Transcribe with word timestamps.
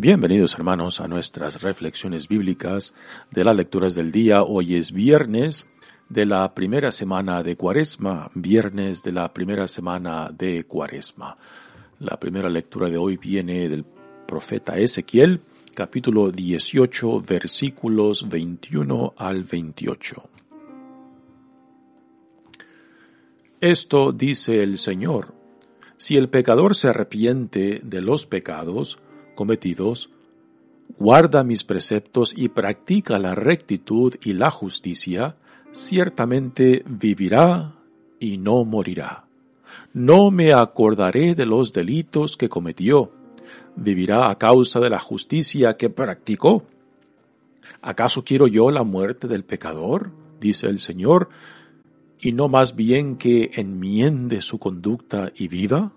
Bienvenidos 0.00 0.54
hermanos 0.54 1.00
a 1.00 1.08
nuestras 1.08 1.60
reflexiones 1.60 2.28
bíblicas 2.28 2.94
de 3.32 3.42
las 3.42 3.56
lecturas 3.56 3.96
del 3.96 4.12
día. 4.12 4.44
Hoy 4.44 4.76
es 4.76 4.92
viernes 4.92 5.66
de 6.08 6.24
la 6.24 6.54
primera 6.54 6.92
semana 6.92 7.42
de 7.42 7.56
Cuaresma, 7.56 8.30
viernes 8.32 9.02
de 9.02 9.10
la 9.10 9.34
primera 9.34 9.66
semana 9.66 10.30
de 10.30 10.62
Cuaresma. 10.62 11.36
La 11.98 12.20
primera 12.20 12.48
lectura 12.48 12.88
de 12.88 12.96
hoy 12.96 13.16
viene 13.16 13.68
del 13.68 13.84
profeta 14.24 14.78
Ezequiel, 14.78 15.40
capítulo 15.74 16.30
18, 16.30 17.20
versículos 17.22 18.28
21 18.28 19.14
al 19.16 19.42
28. 19.42 20.30
Esto 23.60 24.12
dice 24.12 24.62
el 24.62 24.78
Señor, 24.78 25.34
si 25.96 26.16
el 26.16 26.28
pecador 26.28 26.76
se 26.76 26.86
arrepiente 26.90 27.80
de 27.82 28.00
los 28.00 28.26
pecados, 28.26 29.00
cometidos, 29.38 30.10
guarda 30.98 31.44
mis 31.44 31.62
preceptos 31.62 32.34
y 32.36 32.48
practica 32.48 33.20
la 33.20 33.36
rectitud 33.36 34.16
y 34.20 34.32
la 34.32 34.50
justicia, 34.50 35.36
ciertamente 35.70 36.82
vivirá 36.84 37.76
y 38.18 38.36
no 38.38 38.64
morirá. 38.64 39.26
No 39.92 40.32
me 40.32 40.52
acordaré 40.52 41.36
de 41.36 41.46
los 41.46 41.72
delitos 41.72 42.36
que 42.36 42.48
cometió. 42.48 43.12
Vivirá 43.76 44.28
a 44.28 44.38
causa 44.38 44.80
de 44.80 44.90
la 44.90 44.98
justicia 44.98 45.76
que 45.76 45.88
practicó. 45.88 46.64
¿Acaso 47.80 48.24
quiero 48.24 48.48
yo 48.48 48.72
la 48.72 48.82
muerte 48.82 49.28
del 49.28 49.44
pecador? 49.44 50.10
dice 50.40 50.66
el 50.66 50.80
Señor, 50.80 51.28
y 52.18 52.32
no 52.32 52.48
más 52.48 52.74
bien 52.74 53.16
que 53.16 53.52
enmiende 53.54 54.42
su 54.42 54.58
conducta 54.58 55.30
y 55.36 55.46
viva? 55.46 55.92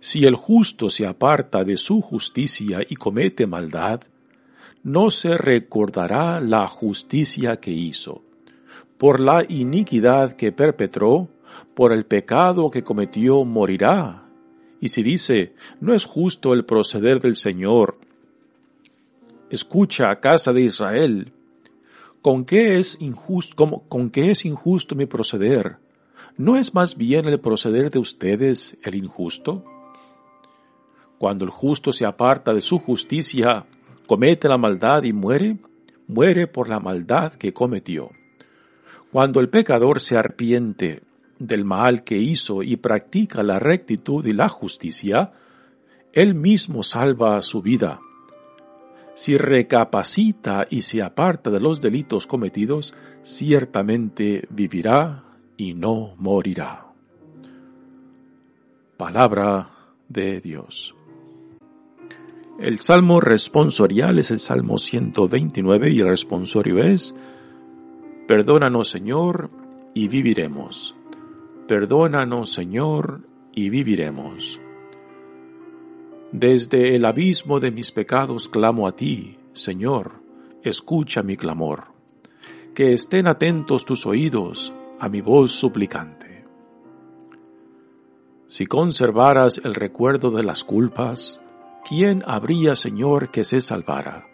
Si 0.00 0.24
el 0.24 0.34
justo 0.34 0.88
se 0.88 1.06
aparta 1.06 1.62
de 1.62 1.76
su 1.76 2.00
justicia 2.00 2.80
y 2.88 2.96
comete 2.96 3.46
maldad, 3.46 4.00
no 4.82 5.10
se 5.10 5.36
recordará 5.36 6.40
la 6.40 6.66
justicia 6.66 7.60
que 7.60 7.70
hizo. 7.70 8.22
Por 8.96 9.20
la 9.20 9.44
iniquidad 9.46 10.36
que 10.36 10.52
perpetró, 10.52 11.28
por 11.74 11.92
el 11.92 12.06
pecado 12.06 12.70
que 12.70 12.82
cometió, 12.82 13.44
morirá. 13.44 14.26
Y 14.80 14.88
si 14.88 15.02
dice, 15.02 15.54
no 15.80 15.94
es 15.94 16.06
justo 16.06 16.54
el 16.54 16.64
proceder 16.64 17.20
del 17.20 17.36
Señor, 17.36 17.98
escucha, 19.50 20.18
casa 20.20 20.54
de 20.54 20.62
Israel, 20.62 21.32
¿con 22.22 22.46
qué 22.46 22.78
es 22.78 22.96
injusto, 23.02 23.84
con 23.88 24.08
qué 24.08 24.30
es 24.30 24.46
injusto 24.46 24.94
mi 24.94 25.04
proceder? 25.04 25.76
¿No 26.38 26.56
es 26.56 26.72
más 26.72 26.96
bien 26.96 27.26
el 27.26 27.38
proceder 27.38 27.90
de 27.90 27.98
ustedes 27.98 28.78
el 28.82 28.94
injusto? 28.94 29.64
Cuando 31.20 31.44
el 31.44 31.50
justo 31.50 31.92
se 31.92 32.06
aparta 32.06 32.54
de 32.54 32.62
su 32.62 32.78
justicia, 32.78 33.66
comete 34.06 34.48
la 34.48 34.56
maldad 34.56 35.02
y 35.02 35.12
muere, 35.12 35.58
muere 36.06 36.46
por 36.46 36.66
la 36.66 36.80
maldad 36.80 37.34
que 37.34 37.52
cometió. 37.52 38.10
Cuando 39.12 39.38
el 39.40 39.50
pecador 39.50 40.00
se 40.00 40.16
arrepiente 40.16 41.02
del 41.38 41.66
mal 41.66 42.04
que 42.04 42.16
hizo 42.16 42.62
y 42.62 42.76
practica 42.76 43.42
la 43.42 43.58
rectitud 43.58 44.24
y 44.24 44.32
la 44.32 44.48
justicia, 44.48 45.34
él 46.14 46.34
mismo 46.34 46.82
salva 46.82 47.42
su 47.42 47.60
vida. 47.60 48.00
Si 49.12 49.36
recapacita 49.36 50.68
y 50.70 50.80
se 50.80 51.02
aparta 51.02 51.50
de 51.50 51.60
los 51.60 51.82
delitos 51.82 52.26
cometidos, 52.26 52.94
ciertamente 53.24 54.46
vivirá 54.48 55.24
y 55.58 55.74
no 55.74 56.14
morirá. 56.16 56.86
Palabra 58.96 59.68
de 60.08 60.40
Dios. 60.40 60.94
El 62.60 62.78
salmo 62.80 63.22
responsorial 63.22 64.18
es 64.18 64.30
el 64.30 64.38
salmo 64.38 64.78
129 64.78 65.88
y 65.92 66.00
el 66.00 66.08
responsorio 66.08 66.76
es, 66.76 67.14
Perdónanos 68.28 68.90
Señor 68.90 69.50
y 69.94 70.08
viviremos. 70.08 70.94
Perdónanos 71.66 72.52
Señor 72.52 73.22
y 73.54 73.70
viviremos. 73.70 74.60
Desde 76.32 76.94
el 76.96 77.06
abismo 77.06 77.60
de 77.60 77.70
mis 77.70 77.92
pecados 77.92 78.50
clamo 78.50 78.86
a 78.86 78.94
ti, 78.94 79.38
Señor, 79.54 80.22
escucha 80.62 81.22
mi 81.22 81.38
clamor. 81.38 81.84
Que 82.74 82.92
estén 82.92 83.26
atentos 83.26 83.86
tus 83.86 84.04
oídos 84.04 84.74
a 84.98 85.08
mi 85.08 85.22
voz 85.22 85.52
suplicante. 85.52 86.44
Si 88.48 88.66
conservaras 88.66 89.62
el 89.64 89.74
recuerdo 89.74 90.30
de 90.30 90.42
las 90.42 90.62
culpas, 90.62 91.40
¿quién 91.88 92.22
habría, 92.26 92.76
Señor, 92.76 93.30
que 93.30 93.44
se 93.44 93.60
salvara? 93.60 94.26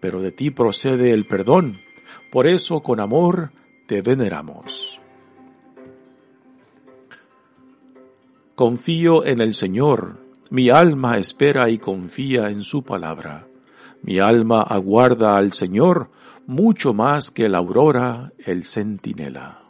Pero 0.00 0.20
de 0.22 0.32
ti 0.32 0.50
procede 0.50 1.12
el 1.12 1.26
perdón, 1.26 1.80
por 2.30 2.46
eso 2.46 2.80
con 2.80 3.00
amor 3.00 3.52
te 3.86 4.02
veneramos. 4.02 5.00
Confío 8.54 9.24
en 9.24 9.40
el 9.40 9.54
Señor, 9.54 10.18
mi 10.50 10.68
alma 10.68 11.16
espera 11.16 11.70
y 11.70 11.78
confía 11.78 12.50
en 12.50 12.62
su 12.62 12.82
palabra. 12.82 13.46
Mi 14.02 14.18
alma 14.18 14.62
aguarda 14.62 15.36
al 15.36 15.52
Señor 15.52 16.10
mucho 16.46 16.92
más 16.92 17.30
que 17.30 17.48
la 17.48 17.58
aurora 17.58 18.32
el 18.38 18.64
centinela. 18.64 19.62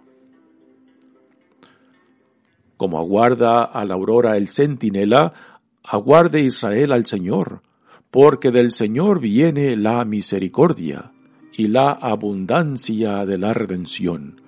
Como 2.76 2.98
aguarda 2.98 3.64
a 3.64 3.84
la 3.84 3.94
aurora 3.94 4.36
el 4.36 4.48
centinela, 4.48 5.34
Aguarde 5.82 6.40
Israel 6.40 6.92
al 6.92 7.06
Señor, 7.06 7.62
porque 8.10 8.50
del 8.50 8.70
Señor 8.70 9.20
viene 9.20 9.76
la 9.76 10.04
misericordia 10.04 11.12
y 11.52 11.68
la 11.68 11.90
abundancia 11.90 13.24
de 13.24 13.38
la 13.38 13.54
redención, 13.54 14.40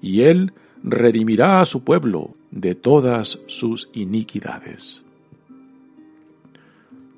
y 0.00 0.22
Él 0.22 0.52
redimirá 0.82 1.60
a 1.60 1.64
su 1.64 1.84
pueblo 1.84 2.34
de 2.50 2.74
todas 2.74 3.38
sus 3.46 3.90
iniquidades. 3.92 5.02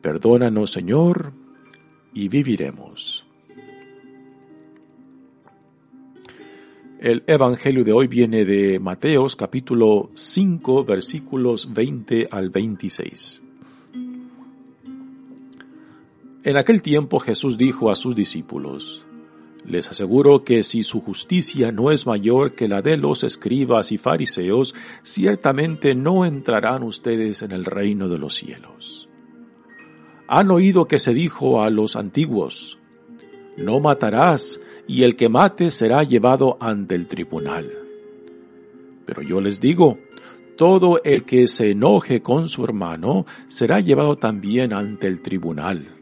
Perdónanos, 0.00 0.72
Señor, 0.72 1.32
y 2.12 2.28
viviremos. 2.28 3.24
El 7.00 7.24
Evangelio 7.26 7.84
de 7.84 7.92
hoy 7.92 8.06
viene 8.06 8.44
de 8.44 8.78
Mateos 8.78 9.34
capítulo 9.34 10.10
5 10.14 10.84
versículos 10.84 11.72
20 11.72 12.28
al 12.30 12.50
26. 12.50 13.42
En 16.44 16.56
aquel 16.56 16.82
tiempo 16.82 17.20
Jesús 17.20 17.56
dijo 17.56 17.88
a 17.88 17.94
sus 17.94 18.16
discípulos, 18.16 19.04
Les 19.64 19.88
aseguro 19.88 20.42
que 20.42 20.64
si 20.64 20.82
su 20.82 21.00
justicia 21.00 21.70
no 21.70 21.92
es 21.92 22.04
mayor 22.04 22.52
que 22.56 22.66
la 22.66 22.82
de 22.82 22.96
los 22.96 23.22
escribas 23.22 23.92
y 23.92 23.98
fariseos, 23.98 24.74
ciertamente 25.04 25.94
no 25.94 26.24
entrarán 26.24 26.82
ustedes 26.82 27.42
en 27.42 27.52
el 27.52 27.64
reino 27.64 28.08
de 28.08 28.18
los 28.18 28.34
cielos. 28.34 29.08
Han 30.26 30.50
oído 30.50 30.88
que 30.88 30.98
se 30.98 31.14
dijo 31.14 31.62
a 31.62 31.70
los 31.70 31.94
antiguos, 31.94 32.80
No 33.56 33.78
matarás, 33.78 34.58
y 34.88 35.04
el 35.04 35.14
que 35.14 35.28
mate 35.28 35.70
será 35.70 36.02
llevado 36.02 36.56
ante 36.58 36.96
el 36.96 37.06
tribunal. 37.06 37.70
Pero 39.06 39.22
yo 39.22 39.40
les 39.40 39.60
digo, 39.60 40.00
todo 40.56 41.00
el 41.04 41.22
que 41.22 41.46
se 41.46 41.70
enoje 41.70 42.20
con 42.20 42.48
su 42.48 42.64
hermano 42.64 43.26
será 43.46 43.78
llevado 43.78 44.16
también 44.16 44.72
ante 44.72 45.06
el 45.06 45.22
tribunal. 45.22 46.01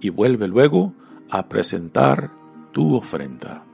y 0.00 0.10
vuelve 0.10 0.48
luego 0.48 0.94
a 1.30 1.48
presentar 1.48 2.30
tu 2.72 2.94
ofrenda. 2.96 3.64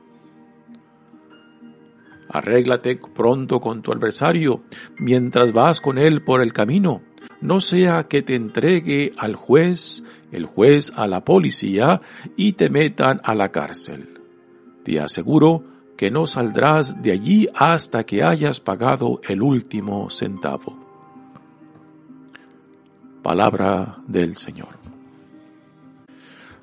Arréglate 2.28 2.98
pronto 3.14 3.60
con 3.60 3.82
tu 3.82 3.92
adversario 3.92 4.62
mientras 4.98 5.52
vas 5.52 5.80
con 5.80 5.98
él 5.98 6.22
por 6.22 6.40
el 6.40 6.52
camino, 6.52 7.02
no 7.40 7.60
sea 7.60 8.04
que 8.04 8.22
te 8.22 8.34
entregue 8.34 9.12
al 9.18 9.36
juez, 9.36 10.02
el 10.30 10.46
juez 10.46 10.92
a 10.96 11.06
la 11.06 11.24
policía 11.24 12.00
y 12.36 12.52
te 12.52 12.70
metan 12.70 13.20
a 13.24 13.34
la 13.34 13.50
cárcel. 13.50 14.20
Te 14.84 15.00
aseguro 15.00 15.64
que 15.96 16.10
no 16.10 16.26
saldrás 16.26 17.02
de 17.02 17.12
allí 17.12 17.48
hasta 17.54 18.04
que 18.04 18.22
hayas 18.22 18.60
pagado 18.60 19.20
el 19.28 19.42
último 19.42 20.08
centavo. 20.10 20.78
Palabra 23.22 23.98
del 24.08 24.36
Señor. 24.36 24.81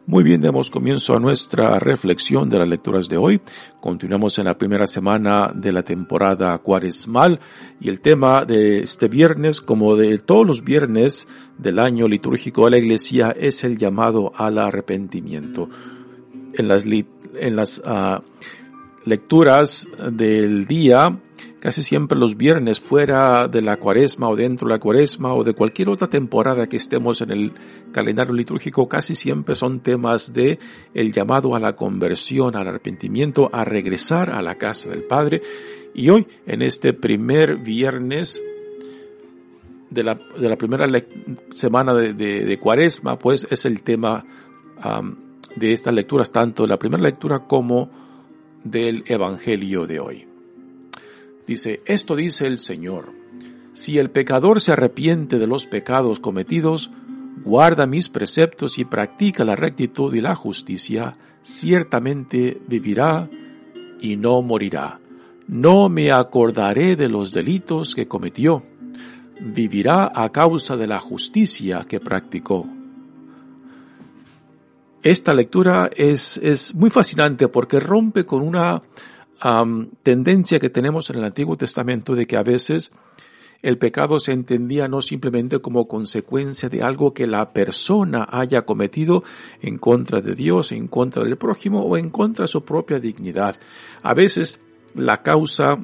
Muy 0.09 0.23
bien, 0.23 0.41
demos 0.41 0.71
comienzo 0.71 1.15
a 1.15 1.19
nuestra 1.19 1.77
reflexión 1.77 2.50
de 2.50 2.57
las 2.57 2.67
lecturas 2.67 3.07
de 3.09 3.17
hoy. 3.17 3.41
Continuamos 3.79 4.39
en 4.39 4.45
la 4.45 4.57
primera 4.57 4.88
semana 4.88 5.51
de 5.53 5.71
la 5.71 5.83
temporada 5.83 6.57
cuaresmal 6.57 7.39
y 7.79 7.89
el 7.89 8.01
tema 8.01 8.44
de 8.44 8.79
este 8.79 9.07
viernes, 9.07 9.61
como 9.61 9.95
de 9.95 10.17
todos 10.17 10.47
los 10.47 10.63
viernes 10.63 11.27
del 11.59 11.77
año 11.77 12.07
litúrgico 12.07 12.65
de 12.65 12.71
la 12.71 12.77
iglesia, 12.79 13.35
es 13.39 13.63
el 13.63 13.77
llamado 13.77 14.31
al 14.35 14.57
arrepentimiento. 14.57 15.69
En 16.53 16.67
las, 16.67 16.85
en 16.85 17.56
las 17.56 17.77
uh, 17.77 18.23
lecturas 19.09 19.88
del 20.11 20.65
día 20.65 21.19
casi 21.59 21.83
siempre 21.83 22.17
los 22.17 22.38
viernes 22.38 22.79
fuera 22.79 23.47
de 23.47 23.61
la 23.61 23.77
cuaresma 23.77 24.29
o 24.29 24.35
dentro 24.35 24.67
de 24.67 24.75
la 24.75 24.79
cuaresma 24.79 25.33
o 25.33 25.44
de 25.44 25.53
cualquier 25.53 25.89
otra 25.89 26.07
temporada 26.07 26.67
que 26.67 26.77
estemos 26.77 27.21
en 27.21 27.31
el 27.31 27.53
calendario 27.91 28.33
litúrgico, 28.33 28.88
casi 28.88 29.15
siempre 29.15 29.56
son 29.56 29.81
temas 29.81 30.33
de 30.33 30.59
el 30.94 31.11
llamado 31.11 31.56
a 31.56 31.59
la 31.59 31.75
conversión, 31.75 32.56
al 32.56 32.67
arrepentimiento, 32.67 33.50
a 33.51 33.65
regresar 33.65 34.29
a 34.29 34.41
la 34.41 34.56
casa 34.56 34.89
del 34.89 35.03
Padre. 35.03 35.41
Y 35.94 36.09
hoy, 36.09 36.27
en 36.45 36.61
este 36.61 36.94
primer 36.94 37.57
viernes 37.57 38.41
de 39.89 40.03
la, 40.03 40.15
de 40.15 40.50
la 40.50 40.56
primera 40.56 40.85
semana 41.51 41.94
de, 41.94 42.59
cuaresma, 42.59 43.17
pues 43.17 43.47
es 43.50 43.65
el 43.65 43.81
tema 43.81 44.23
de 45.56 45.73
estas 45.73 45.94
lecturas, 45.94 46.31
tanto 46.31 46.65
la 46.67 46.77
primera 46.77 47.03
lectura 47.03 47.39
como 47.39 48.08
del 48.63 49.03
Evangelio 49.07 49.88
de 49.88 50.00
hoy. 50.00 50.27
Dice, 51.47 51.81
esto 51.85 52.15
dice 52.15 52.45
el 52.45 52.57
Señor, 52.57 53.11
si 53.73 53.97
el 53.97 54.11
pecador 54.11 54.61
se 54.61 54.71
arrepiente 54.71 55.39
de 55.39 55.47
los 55.47 55.65
pecados 55.65 56.19
cometidos, 56.19 56.91
guarda 57.44 57.88
mis 57.88 58.09
preceptos 58.09 58.77
y 58.77 58.85
practica 58.85 59.44
la 59.45 59.56
rectitud 59.56 60.13
y 60.13 60.21
la 60.21 60.35
justicia, 60.35 61.17
ciertamente 61.44 62.61
vivirá 62.67 63.29
y 64.01 64.17
no 64.17 64.41
morirá. 64.41 65.00
No 65.47 65.89
me 65.89 66.11
acordaré 66.11 66.95
de 66.95 67.09
los 67.09 67.31
delitos 67.31 67.95
que 67.95 68.07
cometió. 68.07 68.61
Vivirá 69.39 70.11
a 70.13 70.29
causa 70.31 70.77
de 70.77 70.85
la 70.85 71.00
justicia 71.00 71.85
que 71.88 72.00
practicó. 72.00 72.67
Esta 75.01 75.34
lectura 75.34 75.90
es, 75.96 76.38
es 76.38 76.75
muy 76.75 76.90
fascinante 76.90 77.48
porque 77.48 77.80
rompe 77.80 78.25
con 78.25 78.42
una 78.42 78.81
tendencia 80.04 80.60
que 80.60 80.69
tenemos 80.69 81.10
en 81.10 81.18
el 81.18 81.24
Antiguo 81.24 81.56
Testamento 81.56 82.13
de 82.13 82.28
que 82.28 82.36
a 82.36 82.44
veces 82.44 82.92
el 83.62 83.78
pecado 83.78 84.19
se 84.19 84.34
entendía 84.34 84.88
no 84.88 85.01
simplemente 85.01 85.60
como 85.60 85.88
consecuencia 85.88 86.68
de 86.69 86.81
algo 86.81 87.13
que 87.13 87.28
la 87.28 87.51
persona 87.51 88.28
haya 88.30 88.63
cometido 88.63 89.24
en 89.62 89.78
contra 89.78 90.22
de 90.22 90.36
Dios, 90.36 90.72
en 90.74 90.88
contra 90.88 91.24
del 91.24 91.38
prójimo 91.38 91.81
o 91.81 91.98
en 91.98 92.10
contra 92.10 92.44
de 92.44 92.50
su 92.50 92.63
propia 92.63 93.00
dignidad. 93.00 93.57
A 94.02 94.13
veces 94.13 94.60
la 94.94 95.22
causa 95.22 95.78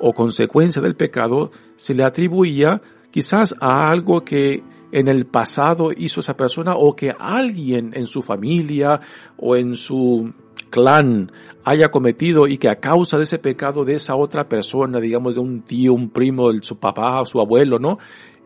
o 0.00 0.12
consecuencia 0.12 0.82
del 0.82 0.96
pecado 0.96 1.50
se 1.76 1.94
le 1.94 2.02
atribuía 2.02 2.82
quizás 3.10 3.54
a 3.60 3.90
algo 3.90 4.24
que 4.24 4.62
en 4.92 5.08
el 5.08 5.26
pasado 5.26 5.90
hizo 5.96 6.20
esa 6.20 6.36
persona 6.36 6.76
o 6.76 6.94
que 6.94 7.14
alguien 7.18 7.92
en 7.94 8.06
su 8.06 8.22
familia 8.22 9.00
o 9.38 9.56
en 9.56 9.74
su 9.74 10.32
clan 10.70 11.32
haya 11.64 11.90
cometido 11.90 12.46
y 12.46 12.58
que 12.58 12.68
a 12.68 12.76
causa 12.76 13.16
de 13.16 13.24
ese 13.24 13.38
pecado 13.38 13.84
de 13.84 13.94
esa 13.94 14.16
otra 14.16 14.48
persona, 14.48 15.00
digamos 15.00 15.34
de 15.34 15.40
un 15.40 15.62
tío, 15.62 15.94
un 15.94 16.10
primo, 16.10 16.52
su 16.60 16.78
papá 16.78 17.24
su 17.24 17.40
abuelo, 17.40 17.78
¿no? 17.78 17.98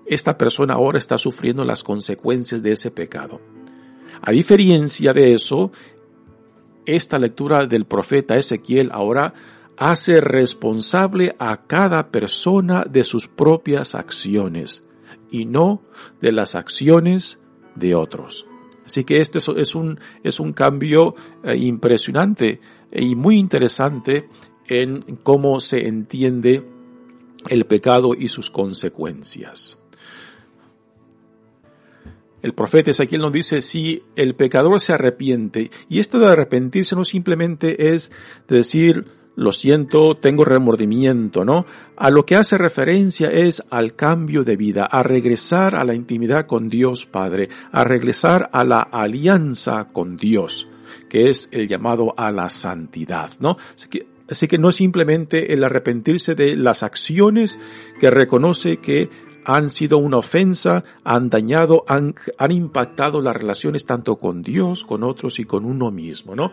Esta 0.07 0.39
persona 0.39 0.75
ahora 0.75 0.99
está 0.99 1.19
sufriendo 1.19 1.65
las 1.65 1.83
consecuencias 1.83 2.63
de 2.63 2.73
ese 2.73 2.93
pecado. 2.93 3.41
A 4.23 4.31
diferencia 4.31 5.13
de 5.13 5.35
eso, 5.35 5.73
esta 6.85 7.19
lectura 7.19 7.67
del 7.67 7.87
profeta 7.87 8.37
Ezequiel 8.37 8.91
ahora 8.93 9.35
hace 9.77 10.21
responsable 10.21 11.35
a 11.39 11.67
cada 11.67 12.09
persona 12.11 12.85
de 12.89 13.03
sus 13.03 13.27
propias 13.27 13.97
acciones 13.97 14.86
y 15.31 15.45
no 15.45 15.83
de 16.21 16.33
las 16.33 16.55
acciones 16.55 17.41
de 17.75 17.95
otros. 17.95 18.47
Así 18.85 19.05
que 19.05 19.21
este 19.21 19.39
es 19.39 19.75
un, 19.75 19.99
es 20.23 20.39
un 20.39 20.53
cambio 20.53 21.15
eh, 21.43 21.57
impresionante 21.57 22.61
y 22.93 23.17
muy 23.17 23.37
interesante 23.37 24.29
en 24.69 25.01
cómo 25.23 25.61
se 25.61 25.87
entiende 25.89 26.65
el 27.49 27.67
pecado 27.67 28.15
y 28.15 28.29
sus 28.29 28.51
consecuencias. 28.51 29.79
El 32.43 32.53
profeta 32.53 32.93
Ezequiel 32.93 33.23
nos 33.23 33.33
dice, 33.33 33.61
si 33.61 34.05
el 34.15 34.37
pecador 34.37 34.81
se 34.81 34.93
arrepiente, 34.93 35.71
y 35.89 35.99
esto 35.99 36.21
de 36.21 36.27
arrepentirse 36.27 36.95
no 36.95 37.05
simplemente 37.05 37.93
es 37.93 38.13
decir, 38.47 39.07
lo 39.37 39.53
siento, 39.53 40.17
tengo 40.17 40.45
remordimiento, 40.45 41.45
¿no? 41.45 41.67
A 41.97 42.11
lo 42.11 42.25
que 42.25 42.37
hace 42.37 42.57
referencia 42.57 43.31
es 43.31 43.63
al 43.71 43.95
cambio 43.95 44.43
de 44.45 44.57
vida, 44.57 44.87
a 44.87 45.03
regresar 45.03 45.77
a 45.77 45.85
la 45.85 45.95
intimidad 45.95 46.47
con 46.47 46.71
Dios 46.71 47.05
Padre, 47.07 47.51
a 47.71 47.85
regresar 47.85 48.49
a 48.53 48.65
la 48.65 48.81
alianza 48.81 49.87
con 49.93 50.17
Dios, 50.17 50.69
que 51.11 51.29
es 51.29 51.49
el 51.53 51.69
llamado 51.69 52.15
a 52.17 52.33
la 52.33 52.49
santidad, 52.49 53.31
¿no? 53.39 53.59
Así 54.29 54.49
que, 54.49 54.59
no 54.59 54.71
es 54.71 54.77
simplemente 54.77 55.53
el 55.53 55.63
arrepentirse 55.63 56.35
de 56.35 56.57
las 56.57 56.83
acciones 56.83 57.59
que 58.01 58.11
reconoce 58.11 58.79
que 58.79 59.09
han 59.45 59.71
sido 59.71 59.99
una 59.99 60.17
ofensa, 60.17 60.83
han 61.05 61.29
dañado, 61.29 61.85
han, 61.87 62.15
han 62.39 62.51
impactado 62.51 63.21
las 63.21 63.37
relaciones 63.37 63.85
tanto 63.85 64.17
con 64.17 64.43
Dios, 64.43 64.85
con 64.85 65.05
otros 65.05 65.39
y 65.39 65.45
con 65.45 65.65
uno 65.65 65.93
mismo, 65.93 66.35
¿no? 66.35 66.51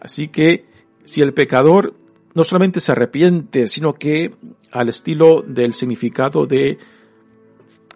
Así 0.00 0.28
que 0.28 0.66
si 1.04 1.22
el 1.22 1.32
pecador 1.32 1.94
no 2.36 2.44
solamente 2.44 2.80
se 2.80 2.92
arrepiente, 2.92 3.66
sino 3.66 3.94
que 3.94 4.30
al 4.70 4.90
estilo 4.90 5.42
del 5.42 5.72
significado 5.72 6.46
de, 6.46 6.76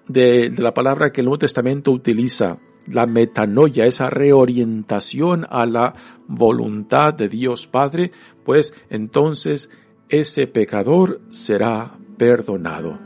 de, 0.08 0.50
la 0.56 0.72
palabra 0.72 1.12
que 1.12 1.20
el 1.20 1.26
Nuevo 1.26 1.40
Testamento 1.40 1.92
utiliza, 1.92 2.58
la 2.86 3.04
metanoia, 3.04 3.84
esa 3.84 4.08
reorientación 4.08 5.46
a 5.50 5.66
la 5.66 5.94
voluntad 6.26 7.12
de 7.12 7.28
Dios 7.28 7.66
Padre, 7.66 8.12
pues 8.42 8.72
entonces 8.88 9.68
ese 10.08 10.46
pecador 10.46 11.20
será 11.28 11.98
perdonado. 12.16 12.98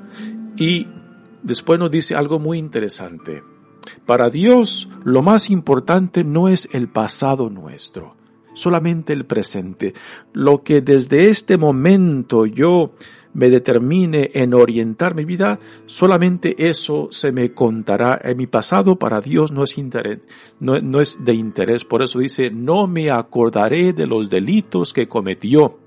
Y 0.56 0.86
después 1.42 1.80
nos 1.80 1.90
dice 1.90 2.14
algo 2.14 2.38
muy 2.38 2.58
interesante. 2.58 3.42
Para 4.06 4.30
Dios 4.30 4.88
lo 5.02 5.20
más 5.20 5.50
importante 5.50 6.22
no 6.22 6.48
es 6.48 6.68
el 6.72 6.88
pasado 6.88 7.50
nuestro, 7.50 8.14
solamente 8.54 9.12
el 9.12 9.26
presente. 9.26 9.94
Lo 10.32 10.62
que 10.62 10.80
desde 10.80 11.28
este 11.28 11.58
momento 11.58 12.46
yo 12.46 12.92
me 13.34 13.50
determine 13.50 14.30
en 14.32 14.54
orientar 14.54 15.14
mi 15.14 15.24
vida, 15.24 15.58
solamente 15.86 16.68
eso 16.68 17.08
se 17.10 17.32
me 17.32 17.52
contará. 17.52 18.18
En 18.22 18.36
mi 18.36 18.46
pasado 18.46 18.96
para 18.96 19.20
Dios 19.20 19.52
no 19.52 19.64
es, 19.64 19.76
interés, 19.76 20.20
no, 20.60 20.78
no 20.78 21.00
es 21.00 21.18
de 21.24 21.34
interés. 21.34 21.84
Por 21.84 22.02
eso 22.02 22.20
dice, 22.20 22.50
no 22.50 22.86
me 22.86 23.10
acordaré 23.10 23.92
de 23.92 24.06
los 24.06 24.30
delitos 24.30 24.92
que 24.92 25.08
cometió. 25.08 25.80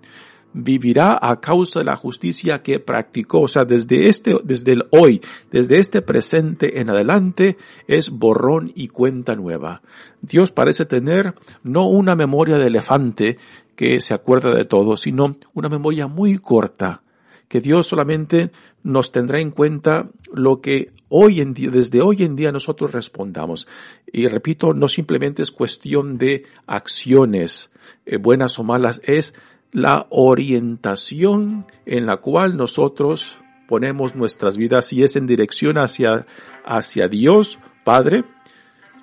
Vivirá 0.58 1.18
a 1.22 1.40
causa 1.40 1.80
de 1.80 1.86
la 1.86 1.96
justicia 1.96 2.64
que 2.64 2.80
practicó. 2.80 3.42
O 3.42 3.48
sea, 3.48 3.66
desde 3.66 4.10
este, 4.10 4.36
desde 4.44 4.74
el 4.74 4.86
hoy, 4.92 5.22
desde 5.52 5.80
este 5.80 6.02
presente 6.02 6.80
en 6.80 6.90
adelante, 6.90 7.58
es 7.88 8.10
borrón 8.10 8.72
y 8.76 8.88
cuenta 8.88 9.36
nueva. 9.36 9.82
Dios 10.22 10.52
parece 10.52 10.86
tener 10.86 11.36
no 11.64 11.88
una 11.88 12.16
memoria 12.16 12.58
de 12.58 12.68
elefante 12.68 13.38
que 13.76 14.02
se 14.02 14.14
acuerda 14.14 14.54
de 14.56 14.66
todo, 14.66 14.98
sino 14.98 15.38
una 15.54 15.70
memoria 15.70 16.08
muy 16.08 16.40
corta, 16.40 17.04
que 17.48 17.62
Dios 17.62 17.88
solamente 17.88 18.52
nos 18.84 19.12
tendrá 19.12 19.40
en 19.40 19.52
cuenta 19.52 20.10
lo 20.34 20.62
que 20.62 20.92
hoy 21.10 21.42
en 21.42 21.54
día, 21.54 21.70
desde 21.70 22.02
hoy 22.02 22.24
en 22.24 22.36
día 22.36 22.52
nosotros 22.52 22.92
respondamos. 22.92 23.68
Y 24.12 24.28
repito, 24.28 24.74
no 24.74 24.88
simplemente 24.88 25.44
es 25.44 25.52
cuestión 25.52 26.18
de 26.18 26.46
acciones, 26.66 27.70
eh, 28.06 28.18
buenas 28.18 28.58
o 28.58 28.64
malas, 28.64 29.00
es 29.04 29.36
la 29.78 30.08
orientación 30.10 31.68
en 31.86 32.08
la 32.08 32.18
cual 32.18 32.58
nosotros 32.58 33.38
ponemos 33.68 34.16
nuestras 34.16 34.58
vidas, 34.58 34.88
si 34.88 35.04
es 35.04 35.16
en 35.16 35.28
dirección 35.28 35.78
hacia, 35.78 36.26
hacia 36.66 37.08
Dios, 37.08 37.60
Padre, 37.84 38.24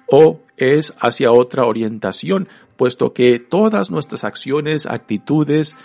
o 0.08 0.40
es 0.56 0.92
hacia 0.98 1.30
otra 1.30 1.66
orientación, 1.66 2.48
puesto 2.76 3.12
que 3.12 3.38
todas 3.38 3.92
nuestras 3.92 4.24
acciones, 4.24 4.86
actitudes, 4.86 5.76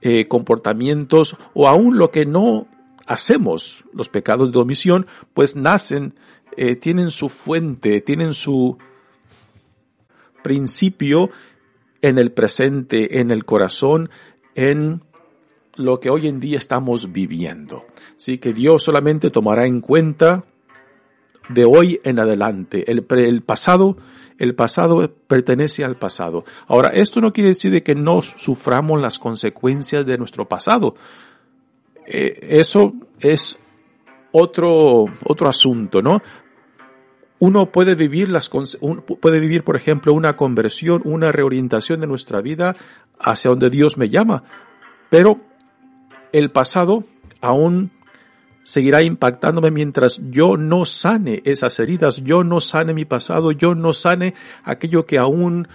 eh, 0.00 0.26
comportamientos 0.26 1.36
o 1.54 1.68
aún 1.68 1.96
lo 1.96 2.10
que 2.10 2.26
no 2.26 2.66
hacemos, 3.06 3.84
los 3.92 4.08
pecados 4.08 4.50
de 4.50 4.58
omisión, 4.58 5.06
pues 5.34 5.54
nacen, 5.54 6.14
eh, 6.56 6.74
tienen 6.74 7.12
su 7.12 7.28
fuente, 7.28 8.00
tienen 8.00 8.34
su 8.34 8.76
principio 10.42 11.30
en 12.02 12.18
el 12.18 12.32
presente, 12.32 13.20
en 13.20 13.30
el 13.30 13.44
corazón, 13.44 14.10
en 14.54 15.02
lo 15.76 16.00
que 16.00 16.10
hoy 16.10 16.28
en 16.28 16.40
día 16.40 16.58
estamos 16.58 17.12
viviendo. 17.12 17.84
Así 18.16 18.38
que 18.38 18.52
Dios 18.52 18.82
solamente 18.82 19.30
tomará 19.30 19.66
en 19.66 19.80
cuenta 19.80 20.44
de 21.48 21.64
hoy 21.64 22.00
en 22.04 22.20
adelante. 22.20 22.90
El, 22.90 23.04
pasado 23.42 23.96
el 24.38 24.54
pasado 24.54 25.10
pertenece 25.26 25.84
al 25.84 25.96
pasado. 25.96 26.44
Ahora, 26.66 26.90
esto 26.90 27.20
no 27.20 27.32
quiere 27.32 27.50
decir 27.50 27.70
de 27.70 27.82
que 27.82 27.94
no 27.94 28.22
suframos 28.22 29.00
las 29.00 29.18
consecuencias 29.18 30.04
de 30.04 30.18
nuestro 30.18 30.48
pasado. 30.48 30.94
Eh, 32.06 32.38
eso 32.42 32.92
es 33.20 33.58
otro, 34.32 35.04
otro 35.24 35.48
asunto, 35.48 36.02
¿no? 36.02 36.20
Uno 37.42 37.72
puede 37.72 37.96
vivir 37.96 38.30
las, 38.30 38.48
puede 38.48 39.40
vivir, 39.40 39.64
por 39.64 39.74
ejemplo, 39.74 40.14
una 40.14 40.36
conversión, 40.36 41.02
una 41.04 41.32
reorientación 41.32 41.98
de 41.98 42.06
nuestra 42.06 42.40
vida 42.40 42.76
hacia 43.18 43.50
donde 43.50 43.68
Dios 43.68 43.98
me 43.98 44.10
llama. 44.10 44.44
Pero 45.10 45.40
el 46.30 46.52
pasado 46.52 47.02
aún 47.40 47.90
seguirá 48.62 49.02
impactándome 49.02 49.72
mientras 49.72 50.20
yo 50.30 50.56
no 50.56 50.84
sane 50.84 51.42
esas 51.44 51.80
heridas, 51.80 52.22
yo 52.22 52.44
no 52.44 52.60
sane 52.60 52.94
mi 52.94 53.06
pasado, 53.06 53.50
yo 53.50 53.74
no 53.74 53.92
sane 53.92 54.34
aquello 54.62 55.04
que 55.04 55.18
aún 55.18 55.66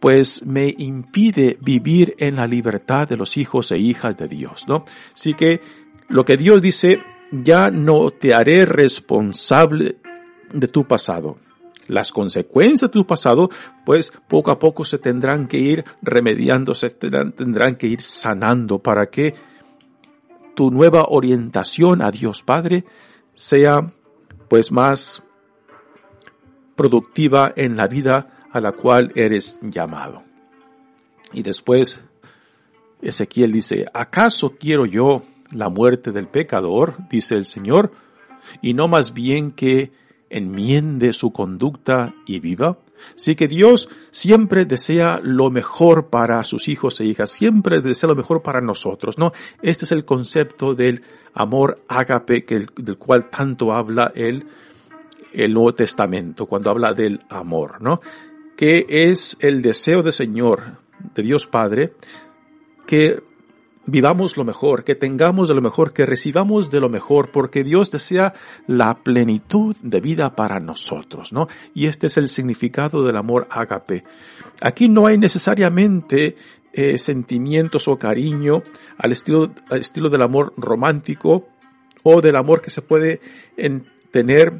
pues 0.00 0.44
me 0.44 0.74
impide 0.76 1.58
vivir 1.60 2.16
en 2.18 2.34
la 2.34 2.48
libertad 2.48 3.06
de 3.06 3.16
los 3.16 3.36
hijos 3.36 3.70
e 3.70 3.78
hijas 3.78 4.16
de 4.16 4.26
Dios, 4.26 4.64
¿no? 4.66 4.84
Así 5.14 5.34
que 5.34 5.60
lo 6.08 6.24
que 6.24 6.36
Dios 6.36 6.60
dice, 6.60 7.04
ya 7.30 7.70
no 7.70 8.10
te 8.10 8.34
haré 8.34 8.66
responsable 8.66 9.98
de 10.54 10.68
tu 10.68 10.86
pasado. 10.86 11.36
Las 11.86 12.12
consecuencias 12.12 12.90
de 12.90 12.94
tu 12.94 13.06
pasado, 13.06 13.50
pues 13.84 14.12
poco 14.28 14.50
a 14.50 14.58
poco 14.58 14.84
se 14.84 14.98
tendrán 14.98 15.46
que 15.46 15.58
ir 15.58 15.84
remediando, 16.00 16.74
se 16.74 16.90
tendrán, 16.90 17.76
que 17.76 17.86
ir 17.86 18.00
sanando 18.00 18.78
para 18.78 19.06
que 19.06 19.34
tu 20.54 20.70
nueva 20.70 21.06
orientación 21.08 22.00
a 22.00 22.10
Dios 22.10 22.42
Padre 22.42 22.84
sea 23.34 23.92
pues 24.48 24.72
más 24.72 25.22
productiva 26.76 27.52
en 27.54 27.76
la 27.76 27.86
vida 27.86 28.46
a 28.50 28.60
la 28.60 28.72
cual 28.72 29.12
eres 29.14 29.58
llamado. 29.60 30.22
Y 31.32 31.42
después 31.42 32.00
Ezequiel 33.02 33.52
dice, 33.52 33.86
¿acaso 33.92 34.56
quiero 34.58 34.86
yo 34.86 35.22
la 35.50 35.68
muerte 35.68 36.12
del 36.12 36.28
pecador? 36.28 36.96
dice 37.10 37.34
el 37.34 37.44
Señor, 37.44 37.92
y 38.62 38.74
no 38.74 38.88
más 38.88 39.12
bien 39.12 39.52
que 39.52 39.92
enmiende 40.30 41.12
su 41.12 41.32
conducta 41.32 42.14
y 42.26 42.40
viva. 42.40 42.78
Sí 43.16 43.34
que 43.34 43.48
Dios 43.48 43.88
siempre 44.10 44.64
desea 44.64 45.20
lo 45.22 45.50
mejor 45.50 46.06
para 46.06 46.42
sus 46.44 46.68
hijos 46.68 47.00
e 47.00 47.04
hijas, 47.04 47.30
siempre 47.30 47.80
desea 47.80 48.08
lo 48.08 48.16
mejor 48.16 48.42
para 48.42 48.60
nosotros, 48.60 49.18
¿no? 49.18 49.32
Este 49.62 49.84
es 49.84 49.92
el 49.92 50.04
concepto 50.04 50.74
del 50.74 51.02
amor 51.34 51.82
ágape 51.88 52.44
que, 52.44 52.66
del 52.76 52.98
cual 52.98 53.28
tanto 53.28 53.72
habla 53.72 54.12
el, 54.14 54.46
el 55.32 55.52
Nuevo 55.52 55.74
Testamento, 55.74 56.46
cuando 56.46 56.70
habla 56.70 56.94
del 56.94 57.20
amor, 57.28 57.82
¿no? 57.82 58.00
Que 58.56 58.86
es 58.88 59.36
el 59.40 59.60
deseo 59.60 60.02
del 60.02 60.12
Señor, 60.12 60.78
de 61.14 61.22
Dios 61.22 61.46
Padre, 61.46 61.92
que 62.86 63.22
vivamos 63.86 64.36
lo 64.36 64.44
mejor, 64.44 64.84
que 64.84 64.94
tengamos 64.94 65.48
de 65.48 65.54
lo 65.54 65.60
mejor, 65.60 65.92
que 65.92 66.06
recibamos 66.06 66.70
de 66.70 66.80
lo 66.80 66.88
mejor, 66.88 67.30
porque 67.30 67.64
Dios 67.64 67.90
desea 67.90 68.34
la 68.66 68.94
plenitud 69.02 69.76
de 69.82 70.00
vida 70.00 70.34
para 70.36 70.60
nosotros, 70.60 71.32
¿no? 71.32 71.48
Y 71.74 71.86
este 71.86 72.06
es 72.06 72.16
el 72.16 72.28
significado 72.28 73.04
del 73.04 73.16
amor 73.16 73.46
ágape. 73.50 74.04
Aquí 74.60 74.88
no 74.88 75.06
hay 75.06 75.18
necesariamente 75.18 76.36
eh, 76.72 76.98
sentimientos 76.98 77.88
o 77.88 77.98
cariño 77.98 78.62
al 78.98 79.12
estilo, 79.12 79.48
del 80.10 80.22
amor 80.22 80.52
romántico 80.56 81.48
o 82.02 82.20
del 82.20 82.36
amor 82.36 82.60
que 82.60 82.70
se 82.70 82.82
puede 82.82 83.20
tener 84.10 84.52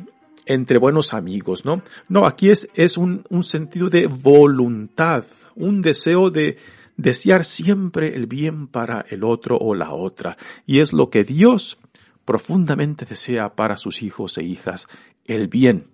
entre 0.47 0.79
buenos 0.79 1.15
amigos, 1.15 1.65
¿no? 1.65 1.83
No, 2.09 2.27
aquí 2.27 2.51
es, 2.51 2.69
un 2.97 3.45
sentido 3.45 3.89
de 3.89 4.07
voluntad, 4.07 5.25
un 5.57 5.81
deseo 5.81 6.31
de, 6.31 6.59
desear 6.97 7.45
siempre 7.45 8.15
el 8.15 8.27
bien 8.27 8.67
para 8.67 9.05
el 9.11 9.25
otro 9.25 9.57
o 9.57 9.75
la 9.75 9.93
otra. 9.93 10.37
Y 10.67 10.81
es 10.81 10.93
lo 10.93 11.11
que 11.11 11.25
Dios 11.25 11.79
profundamente 12.25 13.05
desea 13.05 13.55
para 13.55 13.77
sus 13.77 14.03
hijos 14.03 14.39
e 14.39 14.45
hijas, 14.45 14.89
el 15.27 15.49
bien, 15.49 15.89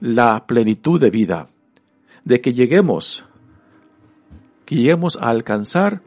la 0.00 0.46
plenitud 0.46 1.00
de 1.00 1.10
vida, 1.10 1.48
de 2.24 2.40
que 2.40 2.54
lleguemos, 2.54 3.24
que 4.64 4.76
lleguemos 4.76 5.16
a 5.16 5.28
alcanzar 5.28 6.02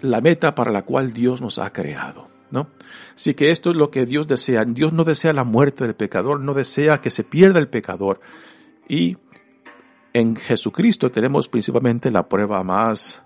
la 0.00 0.20
meta 0.20 0.54
para 0.54 0.70
la 0.70 0.82
cual 0.82 1.12
Dios 1.12 1.40
nos 1.40 1.58
ha 1.58 1.72
creado. 1.72 2.28
¿No? 2.50 2.68
Así 3.14 3.34
que 3.34 3.50
esto 3.50 3.70
es 3.72 3.76
lo 3.76 3.90
que 3.90 4.06
Dios 4.06 4.26
desea. 4.26 4.64
Dios 4.64 4.94
no 4.94 5.04
desea 5.04 5.34
la 5.34 5.44
muerte 5.44 5.84
del 5.84 5.94
pecador, 5.94 6.40
no 6.40 6.54
desea 6.54 7.02
que 7.02 7.10
se 7.10 7.22
pierda 7.22 7.58
el 7.58 7.68
pecador. 7.68 8.20
Y 8.88 9.18
en 10.12 10.36
Jesucristo 10.36 11.10
tenemos 11.10 11.48
principalmente 11.48 12.10
la 12.10 12.28
prueba 12.28 12.62
más 12.62 13.22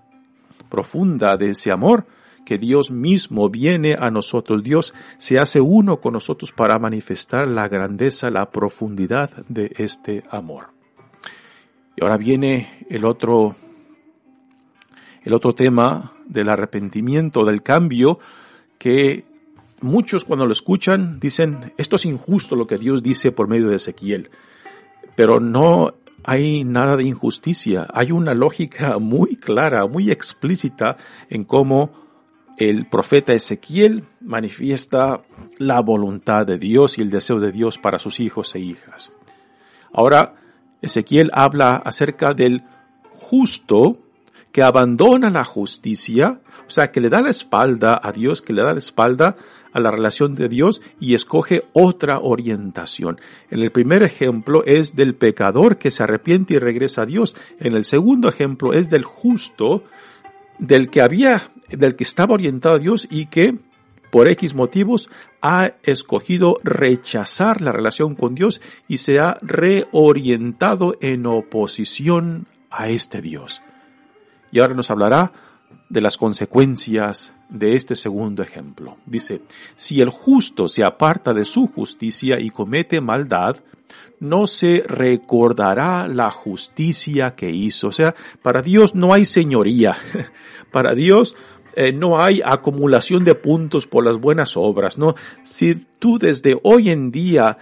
profunda 0.69 1.37
de 1.37 1.51
ese 1.51 1.71
amor, 1.71 2.05
que 2.45 2.57
Dios 2.57 2.91
mismo 2.91 3.49
viene 3.49 3.95
a 3.97 4.09
nosotros, 4.09 4.63
Dios 4.63 4.93
se 5.17 5.39
hace 5.39 5.61
uno 5.61 6.01
con 6.01 6.13
nosotros 6.13 6.51
para 6.51 6.77
manifestar 6.79 7.47
la 7.47 7.67
grandeza, 7.67 8.29
la 8.29 8.49
profundidad 8.51 9.29
de 9.47 9.71
este 9.77 10.23
amor. 10.29 10.71
Y 11.95 12.03
ahora 12.03 12.17
viene 12.17 12.85
el 12.89 13.05
otro, 13.05 13.55
el 15.23 15.33
otro 15.33 15.53
tema 15.53 16.13
del 16.25 16.49
arrepentimiento, 16.49 17.45
del 17.45 17.61
cambio, 17.61 18.19
que 18.77 19.23
muchos 19.81 20.25
cuando 20.25 20.45
lo 20.45 20.53
escuchan 20.53 21.19
dicen, 21.19 21.71
esto 21.77 21.95
es 21.95 22.05
injusto 22.05 22.55
lo 22.55 22.67
que 22.67 22.77
Dios 22.77 23.03
dice 23.03 23.31
por 23.31 23.47
medio 23.47 23.69
de 23.69 23.77
Ezequiel, 23.77 24.29
pero 25.15 25.39
no 25.39 25.93
hay 26.23 26.63
nada 26.63 26.95
de 26.95 27.03
injusticia. 27.03 27.87
Hay 27.93 28.11
una 28.11 28.33
lógica 28.33 28.97
muy 28.99 29.35
clara, 29.35 29.85
muy 29.87 30.11
explícita 30.11 30.97
en 31.29 31.43
cómo 31.43 31.91
el 32.57 32.87
profeta 32.87 33.33
Ezequiel 33.33 34.05
manifiesta 34.21 35.21
la 35.57 35.81
voluntad 35.81 36.45
de 36.45 36.57
Dios 36.57 36.97
y 36.97 37.01
el 37.01 37.09
deseo 37.09 37.39
de 37.39 37.51
Dios 37.51 37.77
para 37.77 37.99
sus 37.99 38.19
hijos 38.19 38.53
e 38.55 38.59
hijas. 38.59 39.11
Ahora, 39.91 40.35
Ezequiel 40.81 41.31
habla 41.33 41.75
acerca 41.77 42.33
del 42.33 42.63
justo 43.09 43.99
que 44.51 44.61
abandona 44.61 45.29
la 45.31 45.43
justicia, 45.43 46.41
o 46.67 46.69
sea, 46.69 46.91
que 46.91 47.01
le 47.01 47.09
da 47.09 47.21
la 47.21 47.31
espalda 47.31 47.99
a 48.01 48.11
Dios, 48.11 48.41
que 48.41 48.53
le 48.53 48.61
da 48.61 48.73
la 48.73 48.79
espalda 48.79 49.35
a 49.73 49.79
la 49.79 49.91
relación 49.91 50.35
de 50.35 50.47
Dios 50.47 50.81
y 50.99 51.15
escoge 51.15 51.63
otra 51.73 52.19
orientación. 52.19 53.19
En 53.49 53.61
el 53.61 53.71
primer 53.71 54.03
ejemplo 54.03 54.63
es 54.65 54.95
del 54.95 55.15
pecador 55.15 55.77
que 55.77 55.91
se 55.91 56.03
arrepiente 56.03 56.53
y 56.53 56.59
regresa 56.59 57.01
a 57.01 57.05
Dios. 57.05 57.35
En 57.59 57.75
el 57.75 57.83
segundo 57.83 58.29
ejemplo 58.29 58.73
es 58.73 58.89
del 58.89 59.03
justo, 59.03 59.83
del 60.59 60.89
que 60.89 61.01
había, 61.01 61.51
del 61.69 61.95
que 61.95 62.03
estaba 62.03 62.35
orientado 62.35 62.75
a 62.75 62.79
Dios 62.79 63.07
y 63.09 63.25
que 63.25 63.57
por 64.11 64.29
X 64.29 64.53
motivos 64.53 65.09
ha 65.41 65.71
escogido 65.81 66.57
rechazar 66.63 67.61
la 67.61 67.71
relación 67.71 68.13
con 68.13 68.35
Dios 68.35 68.61
y 68.87 68.99
se 68.99 69.19
ha 69.19 69.39
reorientado 69.41 70.95
en 71.01 71.25
oposición 71.25 72.45
a 72.69 72.89
este 72.89 73.23
Dios. 73.23 73.63
Y 74.51 74.59
ahora 74.59 74.75
nos 74.75 74.91
hablará 74.91 75.33
de 75.89 76.01
las 76.01 76.17
consecuencias 76.17 77.33
de 77.53 77.75
este 77.75 77.95
segundo 77.95 78.43
ejemplo. 78.43 78.97
Dice, 79.05 79.41
si 79.75 80.01
el 80.01 80.09
justo 80.09 80.67
se 80.67 80.83
aparta 80.83 81.33
de 81.33 81.45
su 81.45 81.67
justicia 81.67 82.39
y 82.39 82.49
comete 82.49 82.99
maldad, 82.99 83.57
no 84.19 84.47
se 84.47 84.83
recordará 84.85 86.07
la 86.07 86.31
justicia 86.31 87.35
que 87.35 87.51
hizo. 87.51 87.87
O 87.87 87.91
sea, 87.91 88.15
para 88.41 88.61
Dios 88.61 88.95
no 88.95 89.13
hay 89.13 89.25
señoría. 89.25 89.95
Para 90.71 90.95
Dios 90.95 91.35
eh, 91.75 91.93
no 91.93 92.19
hay 92.19 92.41
acumulación 92.43 93.23
de 93.23 93.35
puntos 93.35 93.85
por 93.85 94.03
las 94.03 94.17
buenas 94.17 94.57
obras, 94.57 94.97
¿no? 94.97 95.13
Si 95.43 95.75
tú 95.99 96.17
desde 96.17 96.59
hoy 96.63 96.89
en 96.89 97.11
día 97.11 97.59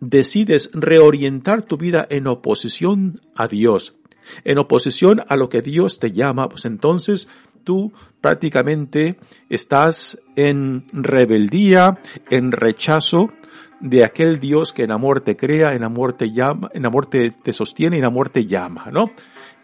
decides 0.00 0.70
reorientar 0.72 1.62
tu 1.62 1.76
vida 1.76 2.06
en 2.08 2.26
oposición 2.26 3.20
a 3.34 3.46
Dios, 3.46 3.96
en 4.44 4.58
oposición 4.58 5.22
a 5.28 5.36
lo 5.36 5.50
que 5.50 5.60
Dios 5.60 5.98
te 5.98 6.12
llama, 6.12 6.48
pues 6.48 6.64
entonces 6.64 7.28
tú 7.66 7.92
prácticamente 8.22 9.18
estás 9.50 10.18
en 10.36 10.86
rebeldía, 10.92 11.98
en 12.30 12.52
rechazo 12.52 13.32
de 13.80 14.04
aquel 14.04 14.40
Dios 14.40 14.72
que 14.72 14.84
en 14.84 14.92
amor 14.92 15.20
te 15.20 15.36
crea, 15.36 15.74
en 15.74 15.82
amor 15.82 16.14
te 16.14 16.32
llama, 16.32 16.70
en 16.72 16.86
amor 16.86 17.04
te, 17.06 17.32
te 17.32 17.52
sostiene 17.52 17.98
en 17.98 18.04
amor 18.04 18.30
te 18.30 18.46
llama, 18.46 18.86
¿no? 18.90 19.10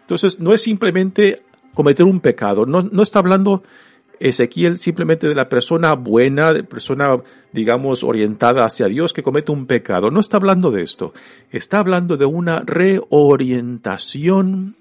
Entonces 0.01 0.39
no 0.39 0.53
es 0.53 0.61
simplemente 0.61 1.41
cometer 1.73 2.05
un 2.05 2.19
pecado, 2.19 2.67
no, 2.67 2.83
no 2.83 3.01
está 3.01 3.17
hablando 3.19 3.63
Ezequiel 4.19 4.79
simplemente 4.79 5.27
de 5.27 5.35
la 5.35 5.49
persona 5.49 5.93
buena, 5.93 6.53
de 6.53 6.63
persona, 6.63 7.17
digamos, 7.51 8.03
orientada 8.03 8.65
hacia 8.65 8.87
Dios 8.87 9.13
que 9.13 9.23
comete 9.23 9.51
un 9.51 9.65
pecado. 9.65 10.11
No 10.11 10.21
está 10.21 10.37
hablando 10.37 10.71
de 10.71 10.83
esto. 10.83 11.13
Está 11.51 11.79
hablando 11.79 12.15
de 12.15 12.25
una 12.25 12.61
reorientación 12.65 14.77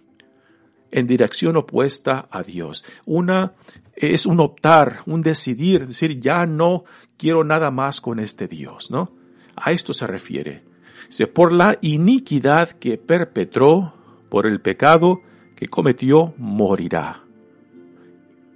en 0.93 1.07
dirección 1.07 1.57
opuesta 1.57 2.29
a 2.31 2.43
Dios. 2.43 2.85
Una, 3.07 3.55
es 3.97 4.27
un 4.27 4.39
optar, 4.39 5.01
un 5.07 5.23
decidir, 5.23 5.89
decir, 5.89 6.21
ya 6.21 6.47
no 6.47 6.85
quiero 7.17 7.43
nada 7.43 7.71
más 7.71 8.01
con 8.01 8.21
este 8.21 8.47
Dios, 8.47 8.91
¿no? 8.91 9.11
A 9.57 9.73
esto 9.73 9.93
se 9.93 10.07
refiere. 10.07 10.63
Se 11.09 11.27
por 11.27 11.53
la 11.53 11.79
iniquidad 11.81 12.71
que 12.71 12.99
perpetró, 12.99 13.95
por 14.29 14.47
el 14.47 14.61
pecado 14.61 15.23
que 15.57 15.69
cometió, 15.69 16.35
morirá. 16.37 17.25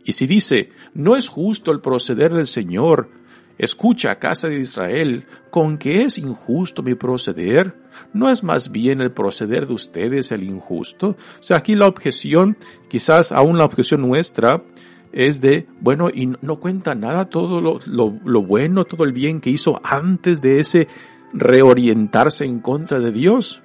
Y 0.04 0.12
si 0.12 0.26
dice, 0.26 0.70
no 0.94 1.16
es 1.16 1.28
justo 1.28 1.72
el 1.72 1.80
proceder 1.80 2.32
del 2.32 2.46
Señor, 2.46 3.10
escucha, 3.58 4.18
casa 4.18 4.48
de 4.48 4.60
Israel, 4.60 5.26
¿con 5.50 5.78
qué 5.78 6.02
es 6.02 6.18
injusto 6.18 6.82
mi 6.82 6.94
proceder? 6.94 7.74
¿No 8.12 8.30
es 8.30 8.42
más 8.42 8.70
bien 8.70 9.00
el 9.00 9.12
proceder 9.12 9.66
de 9.66 9.74
ustedes 9.74 10.32
el 10.32 10.42
injusto? 10.42 11.16
O 11.40 11.42
sea, 11.42 11.58
aquí 11.58 11.74
la 11.74 11.86
objeción, 11.86 12.56
quizás 12.88 13.32
aún 13.32 13.58
la 13.58 13.64
objeción 13.64 14.02
nuestra, 14.02 14.62
es 15.12 15.40
de, 15.40 15.66
bueno, 15.80 16.10
y 16.12 16.26
no 16.42 16.60
cuenta 16.60 16.94
nada 16.94 17.26
todo 17.26 17.60
lo, 17.60 17.78
lo, 17.86 18.18
lo 18.24 18.42
bueno, 18.42 18.84
todo 18.84 19.04
el 19.04 19.12
bien 19.12 19.40
que 19.40 19.50
hizo 19.50 19.80
antes 19.82 20.42
de 20.42 20.60
ese 20.60 20.88
reorientarse 21.32 22.44
en 22.44 22.60
contra 22.60 23.00
de 23.00 23.12
Dios. 23.12 23.62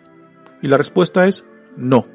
Y 0.61 0.67
la 0.67 0.77
respuesta 0.77 1.27
es 1.27 1.43
no. 1.75 2.05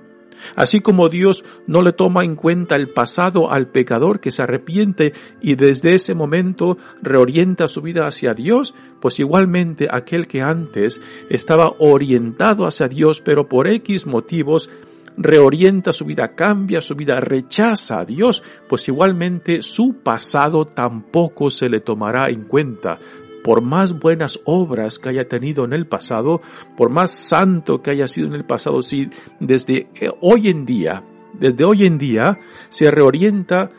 Así 0.55 0.81
como 0.81 1.09
Dios 1.09 1.45
no 1.67 1.83
le 1.83 1.93
toma 1.93 2.25
en 2.25 2.37
cuenta 2.37 2.77
el 2.77 2.91
pasado 2.91 3.51
al 3.51 3.69
pecador 3.69 4.21
que 4.21 4.33
se 4.33 4.43
arrepiente 4.43 5.13
y 5.41 5.55
desde 5.55 5.95
ese 5.95 6.15
momento 6.15 6.79
reorienta 7.03 7.69
su 7.69 7.83
vida 7.83 8.07
hacia 8.07 8.35
Dios, 8.35 8.75
pues 9.01 9.19
igualmente 9.19 9.89
aquel 9.91 10.27
que 10.27 10.43
antes 10.43 11.01
estaba 11.29 11.73
orientado 11.79 12.67
hacia 12.67 12.89
Dios 12.89 13.21
pero 13.25 13.49
por 13.49 13.67
X 13.67 14.07
motivos 14.07 14.71
reorienta 15.17 15.93
su 15.93 16.05
vida, 16.05 16.35
cambia 16.35 16.83
su 16.83 16.95
vida, 16.95 17.21
rechaza 17.21 18.01
a 18.01 18.05
Dios, 18.05 18.43
pues 18.69 18.87
igualmente 18.89 19.63
su 19.63 19.95
pasado 20.03 20.67
tampoco 20.67 21.51
se 21.51 21.69
le 21.69 21.81
tomará 21.81 22.29
en 22.29 22.45
cuenta, 22.45 22.99
por 23.47 23.61
más 23.61 24.01
buenas 24.01 24.41
obras 24.45 24.99
que 24.99 25.09
haya 25.09 25.29
tenido 25.29 25.65
en 25.65 25.73
el 25.73 25.87
pasado, 25.87 26.41
por 26.77 26.91
más 26.91 27.13
santo 27.13 27.81
que 27.81 27.93
haya 27.93 28.09
sido 28.09 28.27
en 28.27 28.35
el 28.35 28.45
pasado, 28.45 28.83
si 28.83 29.09
desde 29.39 29.87
eh, 30.01 30.11
hoy 30.21 30.49
en 30.49 30.67
día, 30.67 31.05
desde 31.33 31.63
hoy 31.63 31.87
en 31.87 31.97
día, 31.97 32.41
se 32.71 32.91
reorienta 32.91 33.71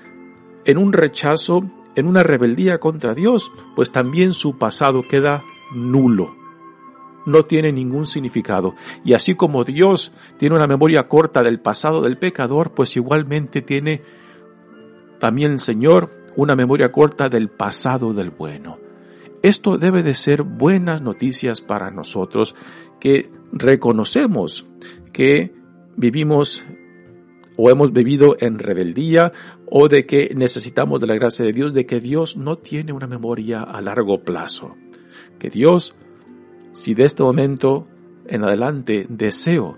en 0.64 0.78
un 0.78 0.94
rechazo, 0.94 1.70
en 1.98 2.08
una 2.08 2.24
rebeldía 2.24 2.80
contra 2.80 3.14
Dios, 3.14 3.52
pues 3.76 3.92
también 3.92 4.34
su 4.34 4.58
pasado 4.58 5.06
queda 5.06 5.44
nulo. 5.76 6.34
No 7.26 7.44
tiene 7.44 7.74
ningún 7.74 8.06
significado. 8.06 8.74
Y 9.04 9.16
así 9.16 9.36
como 9.36 9.66
Dios 9.66 10.14
tiene 10.38 10.56
una 10.56 10.68
memoria 10.68 11.10
corta 11.10 11.44
del 11.44 11.60
pasado 11.60 12.02
del 12.04 12.18
pecador, 12.18 12.72
pues 12.72 12.96
igualmente 12.96 13.62
tiene 13.62 14.02
también 15.20 15.52
el 15.52 15.60
Señor 15.60 16.10
una 16.38 16.56
memoria 16.56 16.90
corta 16.90 17.28
del 17.28 17.50
pasado 17.50 18.14
del 18.14 18.30
bueno. 18.30 18.87
Esto 19.48 19.78
debe 19.78 20.04
de 20.04 20.14
ser 20.14 20.44
buenas 20.44 21.02
noticias 21.02 21.62
para 21.62 21.90
nosotros 21.90 22.54
que 23.00 23.32
reconocemos 23.54 24.68
que 25.14 25.54
vivimos 25.96 26.66
o 27.56 27.70
hemos 27.70 27.94
vivido 27.94 28.36
en 28.42 28.60
rebeldía 28.60 29.32
o 29.66 29.88
de 29.88 30.06
que 30.06 30.34
necesitamos 30.36 31.00
de 31.00 31.08
la 31.08 31.16
gracia 31.16 31.46
de 31.46 31.54
Dios, 31.54 31.74
de 31.74 31.86
que 31.86 32.02
Dios 32.02 32.36
no 32.36 32.58
tiene 32.58 32.92
una 32.92 33.08
memoria 33.08 33.62
a 33.62 33.82
largo 33.82 34.22
plazo. 34.22 34.76
Que 35.40 35.50
Dios, 35.50 35.96
si 36.74 36.94
de 36.94 37.06
este 37.06 37.24
momento 37.24 37.88
en 38.26 38.44
adelante 38.44 39.06
deseo 39.08 39.78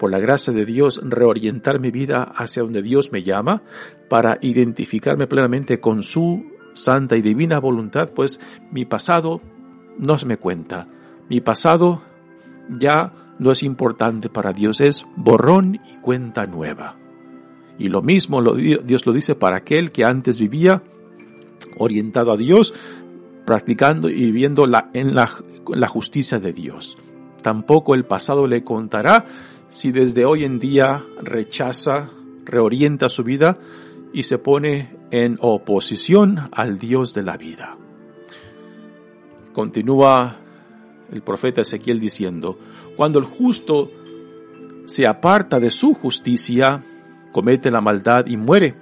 por 0.00 0.10
la 0.10 0.18
gracia 0.18 0.52
de 0.52 0.64
Dios 0.64 1.00
reorientar 1.04 1.78
mi 1.78 1.92
vida 1.92 2.24
hacia 2.24 2.64
donde 2.64 2.82
Dios 2.82 3.12
me 3.12 3.22
llama 3.22 3.62
para 4.08 4.38
identificarme 4.40 5.28
plenamente 5.28 5.78
con 5.78 6.02
su 6.02 6.57
santa 6.82 7.16
y 7.16 7.22
divina 7.22 7.58
voluntad, 7.58 8.10
pues 8.14 8.40
mi 8.70 8.84
pasado 8.84 9.40
no 9.98 10.18
se 10.18 10.26
me 10.26 10.36
cuenta. 10.36 10.88
Mi 11.28 11.40
pasado 11.40 12.02
ya 12.68 13.12
no 13.38 13.52
es 13.52 13.62
importante 13.62 14.28
para 14.28 14.52
Dios, 14.52 14.80
es 14.80 15.06
borrón 15.16 15.80
y 15.86 15.98
cuenta 15.98 16.46
nueva. 16.46 16.96
Y 17.78 17.88
lo 17.88 18.02
mismo 18.02 18.42
Dios 18.54 19.06
lo 19.06 19.12
dice 19.12 19.34
para 19.34 19.58
aquel 19.58 19.92
que 19.92 20.04
antes 20.04 20.40
vivía 20.40 20.82
orientado 21.76 22.32
a 22.32 22.36
Dios, 22.36 22.74
practicando 23.44 24.10
y 24.10 24.14
viviendo 24.14 24.66
la, 24.66 24.90
en 24.92 25.14
la, 25.14 25.30
la 25.68 25.88
justicia 25.88 26.40
de 26.40 26.52
Dios. 26.52 26.98
Tampoco 27.42 27.94
el 27.94 28.04
pasado 28.04 28.46
le 28.46 28.64
contará 28.64 29.26
si 29.70 29.92
desde 29.92 30.24
hoy 30.24 30.44
en 30.44 30.58
día 30.58 31.04
rechaza, 31.22 32.10
reorienta 32.44 33.08
su 33.08 33.22
vida 33.22 33.58
y 34.12 34.24
se 34.24 34.38
pone 34.38 34.97
en 35.10 35.38
oposición 35.40 36.48
al 36.52 36.78
Dios 36.78 37.14
de 37.14 37.22
la 37.22 37.36
vida. 37.36 37.76
Continúa 39.52 40.36
el 41.12 41.22
profeta 41.22 41.62
Ezequiel 41.62 42.00
diciendo, 42.00 42.58
cuando 42.96 43.18
el 43.18 43.24
justo 43.24 43.90
se 44.86 45.06
aparta 45.06 45.60
de 45.60 45.70
su 45.70 45.94
justicia, 45.94 46.82
comete 47.32 47.70
la 47.70 47.80
maldad 47.80 48.26
y 48.26 48.36
muere. 48.36 48.74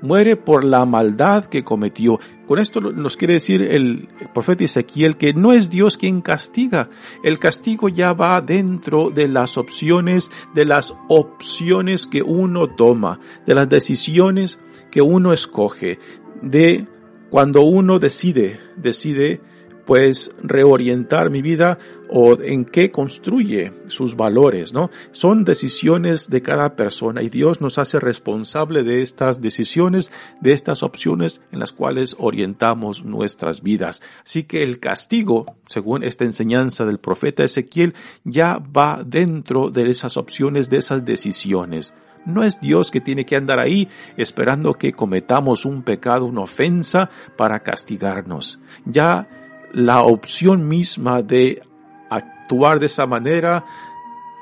Muere 0.00 0.36
por 0.36 0.64
la 0.64 0.86
maldad 0.86 1.44
que 1.44 1.62
cometió. 1.62 2.18
Con 2.46 2.58
esto 2.58 2.80
nos 2.80 3.16
quiere 3.16 3.34
decir 3.34 3.62
el, 3.62 4.08
profeta 4.32 4.64
Ezequiel 4.64 5.16
que 5.16 5.34
no 5.34 5.52
es 5.52 5.68
Dios 5.68 5.96
quien 5.96 6.20
castiga. 6.20 6.88
El 7.22 7.38
castigo 7.38 7.88
ya 7.88 8.12
va 8.12 8.40
dentro 8.40 9.10
de 9.10 9.28
las 9.28 9.58
opciones, 9.58 10.30
de 10.54 10.64
las 10.64 10.94
opciones 11.08 12.06
que 12.06 12.22
uno 12.22 12.68
toma, 12.68 13.20
de 13.46 13.54
las 13.54 13.68
decisiones 13.68 14.58
que 14.94 15.02
uno 15.02 15.32
escoge, 15.32 15.98
de 16.40 16.86
cuando 17.28 17.62
uno 17.62 17.98
decide, 17.98 18.60
decide 18.76 19.40
pues 19.86 20.30
reorientar 20.40 21.30
mi 21.30 21.42
vida 21.42 21.80
o 22.08 22.40
en 22.40 22.64
qué 22.64 22.92
construye 22.92 23.72
sus 23.88 24.14
valores, 24.14 24.72
¿no? 24.72 24.92
Son 25.10 25.44
decisiones 25.44 26.30
de 26.30 26.42
cada 26.42 26.76
persona 26.76 27.22
y 27.22 27.28
Dios 27.28 27.60
nos 27.60 27.76
hace 27.78 27.98
responsable 27.98 28.84
de 28.84 29.02
estas 29.02 29.40
decisiones, 29.40 30.12
de 30.40 30.52
estas 30.52 30.84
opciones 30.84 31.40
en 31.50 31.58
las 31.58 31.72
cuales 31.72 32.14
orientamos 32.20 33.04
nuestras 33.04 33.64
vidas. 33.64 34.00
Así 34.24 34.44
que 34.44 34.62
el 34.62 34.78
castigo, 34.78 35.56
según 35.66 36.04
esta 36.04 36.22
enseñanza 36.22 36.84
del 36.84 37.00
profeta 37.00 37.42
Ezequiel, 37.42 37.94
ya 38.22 38.58
va 38.58 39.02
dentro 39.04 39.70
de 39.70 39.90
esas 39.90 40.16
opciones, 40.16 40.70
de 40.70 40.76
esas 40.76 41.04
decisiones. 41.04 41.92
No 42.26 42.42
es 42.42 42.60
Dios 42.60 42.90
que 42.90 43.00
tiene 43.00 43.26
que 43.26 43.36
andar 43.36 43.58
ahí 43.58 43.88
esperando 44.16 44.74
que 44.74 44.92
cometamos 44.92 45.64
un 45.64 45.82
pecado, 45.82 46.26
una 46.26 46.42
ofensa 46.42 47.10
para 47.36 47.60
castigarnos. 47.60 48.58
Ya 48.84 49.28
la 49.72 50.02
opción 50.02 50.68
misma 50.68 51.22
de 51.22 51.62
actuar 52.08 52.80
de 52.80 52.86
esa 52.86 53.06
manera, 53.06 53.64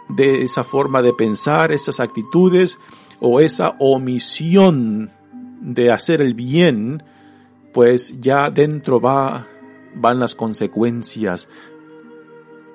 de 0.09 0.43
esa 0.43 0.65
forma 0.65 1.03
de 1.03 1.13
pensar, 1.13 1.73
esas 1.73 2.01
actitudes 2.01 2.79
o 3.21 3.41
esa 3.41 3.77
omisión 3.79 5.11
de 5.61 5.91
hacer 5.91 6.21
el 6.21 6.35
bien, 6.35 7.03
pues 7.73 8.21
ya 8.21 8.51
dentro 8.51 9.01
va, 9.01 9.47
van 9.95 10.21
las 10.21 10.35
consecuencias 10.35 11.49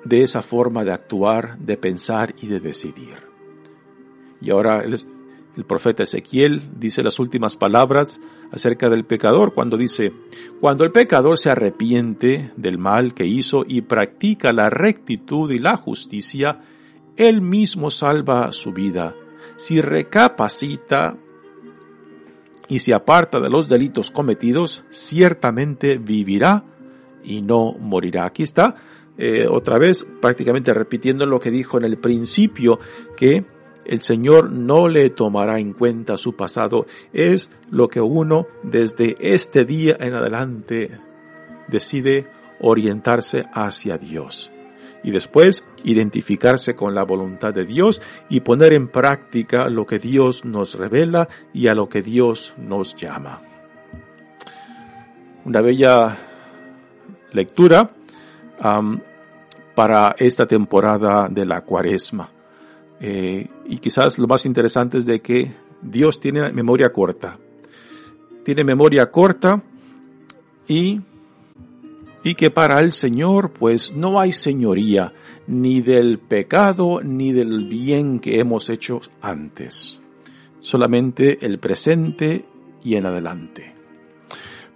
de 0.04 0.22
esa 0.22 0.42
forma 0.42 0.84
de 0.84 0.92
actuar, 0.92 1.58
de 1.58 1.76
pensar 1.76 2.34
y 2.40 2.46
de 2.46 2.60
decidir. 2.60 3.27
Y 4.40 4.50
ahora 4.50 4.84
El 4.84 5.64
profeta 5.64 6.04
Ezequiel 6.04 6.62
dice 6.78 7.02
las 7.02 7.18
últimas 7.18 7.56
palabras 7.56 8.20
acerca 8.52 8.88
del 8.88 9.04
pecador 9.04 9.54
cuando 9.54 9.76
dice, 9.76 10.12
cuando 10.60 10.84
el 10.84 10.92
pecador 10.92 11.36
se 11.36 11.50
arrepiente 11.50 12.52
del 12.56 12.78
mal 12.78 13.12
que 13.12 13.26
hizo 13.26 13.64
y 13.66 13.80
practica 13.80 14.52
la 14.52 14.70
rectitud 14.70 15.50
y 15.50 15.58
la 15.58 15.76
justicia, 15.76 16.60
él 17.16 17.42
mismo 17.42 17.90
salva 17.90 18.52
su 18.52 18.72
vida. 18.72 19.16
Si 19.56 19.80
recapacita 19.80 21.16
y 22.68 22.78
se 22.78 22.94
aparta 22.94 23.40
de 23.40 23.50
los 23.50 23.68
delitos 23.68 24.12
cometidos, 24.12 24.84
ciertamente 24.90 25.98
vivirá 25.98 26.64
y 27.24 27.42
no 27.42 27.72
morirá. 27.72 28.26
Aquí 28.26 28.44
está 28.44 28.76
eh, 29.16 29.48
otra 29.50 29.78
vez 29.78 30.06
prácticamente 30.20 30.72
repitiendo 30.72 31.26
lo 31.26 31.40
que 31.40 31.50
dijo 31.50 31.78
en 31.78 31.84
el 31.84 31.98
principio, 31.98 32.78
que 33.16 33.44
el 33.88 34.02
Señor 34.02 34.52
no 34.52 34.86
le 34.86 35.08
tomará 35.10 35.58
en 35.58 35.72
cuenta 35.72 36.18
su 36.18 36.36
pasado. 36.36 36.86
Es 37.12 37.50
lo 37.70 37.88
que 37.88 38.02
uno 38.02 38.46
desde 38.62 39.16
este 39.18 39.64
día 39.64 39.96
en 39.98 40.14
adelante 40.14 40.90
decide 41.68 42.26
orientarse 42.60 43.46
hacia 43.52 43.96
Dios. 43.96 44.50
Y 45.02 45.10
después 45.10 45.64
identificarse 45.84 46.74
con 46.74 46.94
la 46.94 47.04
voluntad 47.04 47.54
de 47.54 47.64
Dios 47.64 48.02
y 48.28 48.40
poner 48.40 48.74
en 48.74 48.88
práctica 48.88 49.70
lo 49.70 49.86
que 49.86 49.98
Dios 49.98 50.44
nos 50.44 50.74
revela 50.74 51.28
y 51.54 51.68
a 51.68 51.74
lo 51.74 51.88
que 51.88 52.02
Dios 52.02 52.52
nos 52.58 52.94
llama. 52.94 53.40
Una 55.46 55.62
bella 55.62 56.18
lectura 57.32 57.90
para 59.74 60.14
esta 60.18 60.46
temporada 60.46 61.28
de 61.30 61.46
la 61.46 61.62
cuaresma. 61.62 62.28
Eh, 63.00 63.46
y 63.66 63.78
quizás 63.78 64.18
lo 64.18 64.26
más 64.26 64.44
interesante 64.44 64.98
es 64.98 65.06
de 65.06 65.20
que 65.20 65.52
Dios 65.82 66.20
tiene 66.20 66.52
memoria 66.52 66.92
corta. 66.92 67.38
Tiene 68.44 68.64
memoria 68.64 69.10
corta 69.10 69.62
y, 70.66 71.00
y 72.24 72.34
que 72.34 72.50
para 72.50 72.80
el 72.80 72.92
Señor 72.92 73.52
pues 73.52 73.92
no 73.92 74.18
hay 74.18 74.32
señoría 74.32 75.12
ni 75.46 75.80
del 75.80 76.18
pecado 76.18 77.00
ni 77.02 77.32
del 77.32 77.66
bien 77.68 78.20
que 78.20 78.40
hemos 78.40 78.68
hecho 78.68 79.00
antes. 79.20 80.00
Solamente 80.60 81.44
el 81.44 81.58
presente 81.58 82.44
y 82.82 82.96
en 82.96 83.06
adelante. 83.06 83.74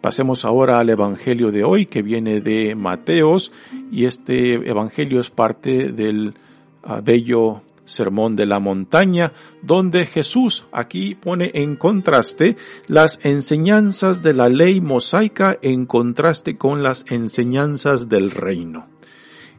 Pasemos 0.00 0.44
ahora 0.44 0.78
al 0.78 0.90
Evangelio 0.90 1.52
de 1.52 1.62
hoy 1.62 1.86
que 1.86 2.02
viene 2.02 2.40
de 2.40 2.74
Mateos 2.74 3.52
y 3.90 4.06
este 4.06 4.54
Evangelio 4.54 5.20
es 5.20 5.30
parte 5.30 5.92
del 5.92 6.34
ah, 6.82 7.00
bello 7.00 7.62
Sermón 7.84 8.36
de 8.36 8.46
la 8.46 8.58
Montaña, 8.60 9.32
donde 9.62 10.06
Jesús 10.06 10.66
aquí 10.72 11.14
pone 11.14 11.50
en 11.54 11.76
contraste 11.76 12.56
las 12.86 13.18
enseñanzas 13.24 14.22
de 14.22 14.34
la 14.34 14.48
ley 14.48 14.80
mosaica 14.80 15.58
en 15.62 15.86
contraste 15.86 16.56
con 16.56 16.82
las 16.82 17.04
enseñanzas 17.08 18.08
del 18.08 18.30
reino. 18.30 18.88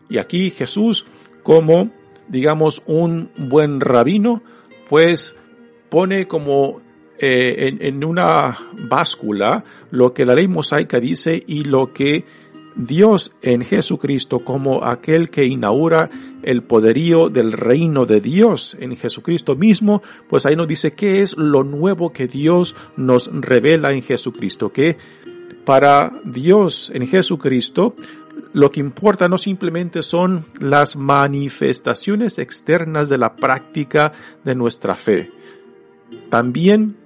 Y 0.10 0.18
aquí 0.18 0.52
Jesús, 0.52 1.06
como 1.44 1.92
digamos 2.28 2.82
un 2.86 3.32
buen 3.38 3.80
rabino, 3.80 4.42
pues 4.90 5.36
pone 5.90 6.28
como 6.28 6.82
eh, 7.20 7.70
en, 7.70 7.82
en 7.82 8.04
una 8.04 8.58
báscula 8.90 9.64
lo 9.92 10.14
que 10.14 10.26
la 10.26 10.34
ley 10.34 10.48
mosaica 10.48 11.00
dice 11.00 11.44
y 11.46 11.64
lo 11.64 11.94
que 11.94 12.26
Dios 12.76 13.36
en 13.42 13.64
Jesucristo 13.64 14.40
como 14.40 14.84
aquel 14.84 15.30
que 15.30 15.46
inaugura 15.46 16.10
el 16.44 16.64
poderío 16.64 17.30
del 17.30 17.52
reino 17.52 18.06
de 18.06 18.22
Dios 18.22 18.78
en 18.80 18.96
Jesucristo 18.96 19.56
mismo, 19.56 20.02
pues 20.30 20.46
ahí 20.46 20.56
nos 20.56 20.68
dice 20.68 20.94
qué 20.94 21.22
es 21.22 21.36
lo 21.38 21.64
nuevo 21.64 22.12
que 22.12 22.28
Dios 22.28 22.76
nos 22.98 23.30
revela 23.34 23.94
en 23.94 24.02
Jesucristo, 24.02 24.72
que 24.72 24.98
para 25.66 26.12
Dios 26.26 26.92
en 26.94 27.08
Jesucristo 27.08 27.96
lo 28.54 28.72
que 28.72 28.80
importa 28.80 29.28
no 29.28 29.38
simplemente 29.38 30.04
son 30.04 30.46
las 30.60 30.96
manifestaciones 30.96 32.38
externas 32.38 33.10
de 33.10 33.18
la 33.18 33.36
práctica 33.36 34.12
de 34.44 34.56
nuestra 34.56 34.96
fe, 34.96 35.32
también 36.30 36.98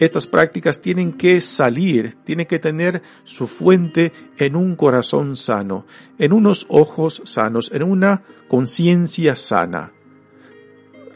estas 0.00 0.26
prácticas 0.26 0.80
tienen 0.80 1.12
que 1.12 1.42
salir, 1.42 2.16
tienen 2.24 2.46
que 2.46 2.58
tener 2.58 3.02
su 3.24 3.46
fuente 3.46 4.12
en 4.38 4.56
un 4.56 4.74
corazón 4.74 5.36
sano, 5.36 5.86
en 6.18 6.32
unos 6.32 6.66
ojos 6.70 7.20
sanos, 7.26 7.70
en 7.70 7.82
una 7.82 8.22
conciencia 8.48 9.36
sana. 9.36 9.92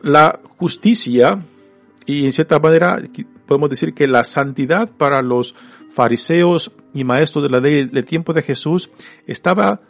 La 0.03 0.39
justicia, 0.59 1.41
y 2.05 2.27
en 2.27 2.33
cierta 2.35 2.59
manera 2.59 3.03
podemos 3.47 3.71
decir 3.71 3.95
que 3.95 4.07
la 4.07 4.23
santidad 4.23 4.91
para 4.91 5.23
los 5.23 5.55
fariseos 5.91 6.71
y 6.93 7.05
maestros 7.05 7.43
de 7.43 7.51
la 7.51 7.61
ley 7.61 7.87
del 7.87 8.05
tiempo 8.05 8.35
de 8.35 8.43
Jesús 8.43 8.91
estaba 9.27 9.81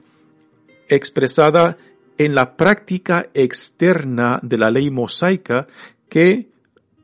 expresada 0.89 1.79
en 2.17 2.37
la 2.37 2.57
práctica 2.57 3.27
externa 3.35 4.39
de 4.43 4.57
la 4.57 4.71
ley 4.71 4.91
mosaica 4.93 5.67
que 6.09 6.54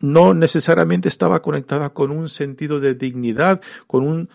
no 0.00 0.34
necesariamente 0.34 1.08
estaba 1.08 1.42
conectada 1.42 1.90
con 1.90 2.10
un 2.10 2.28
sentido 2.28 2.80
de 2.80 2.94
dignidad, 2.94 3.60
con 3.86 4.28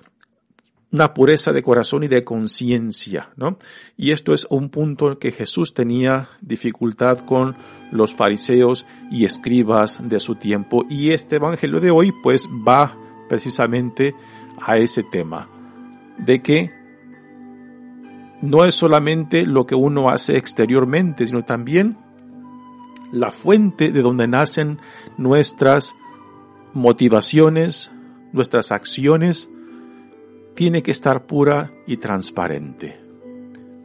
una 0.92 1.14
pureza 1.14 1.52
de 1.52 1.64
corazón 1.64 2.04
y 2.04 2.08
de 2.08 2.24
conciencia, 2.24 3.32
¿no? 3.36 3.58
Y 3.98 4.12
esto 4.12 4.34
es 4.34 4.48
un 4.50 4.70
punto 4.70 5.18
que 5.20 5.32
Jesús 5.32 5.74
tenía 5.74 6.30
dificultad 6.42 7.20
con 7.20 7.58
los 7.92 8.14
fariseos 8.14 8.86
y 9.12 9.26
escribas 9.26 10.00
de 10.08 10.20
su 10.20 10.36
tiempo. 10.36 10.86
Y 10.90 11.12
este 11.12 11.38
evangelio 11.38 11.80
de 11.80 11.92
hoy, 11.92 12.14
pues, 12.24 12.48
va 12.48 12.98
precisamente 13.28 14.16
a 14.62 14.78
ese 14.78 15.04
tema, 15.04 15.50
de 16.18 16.42
que 16.42 16.72
no 18.42 18.64
es 18.64 18.76
solamente 18.76 19.46
lo 19.46 19.66
que 19.66 19.76
uno 19.76 20.10
hace 20.10 20.38
exteriormente, 20.38 21.28
sino 21.28 21.44
también 21.44 21.98
la 23.16 23.32
fuente 23.32 23.92
de 23.92 24.02
donde 24.02 24.28
nacen 24.28 24.80
nuestras 25.18 25.96
motivaciones, 26.74 27.90
nuestras 28.34 28.74
acciones, 28.74 29.50
tiene 30.54 30.84
que 30.84 30.92
estar 30.92 31.26
pura 31.26 31.72
y 31.88 31.98
transparente. 31.98 33.00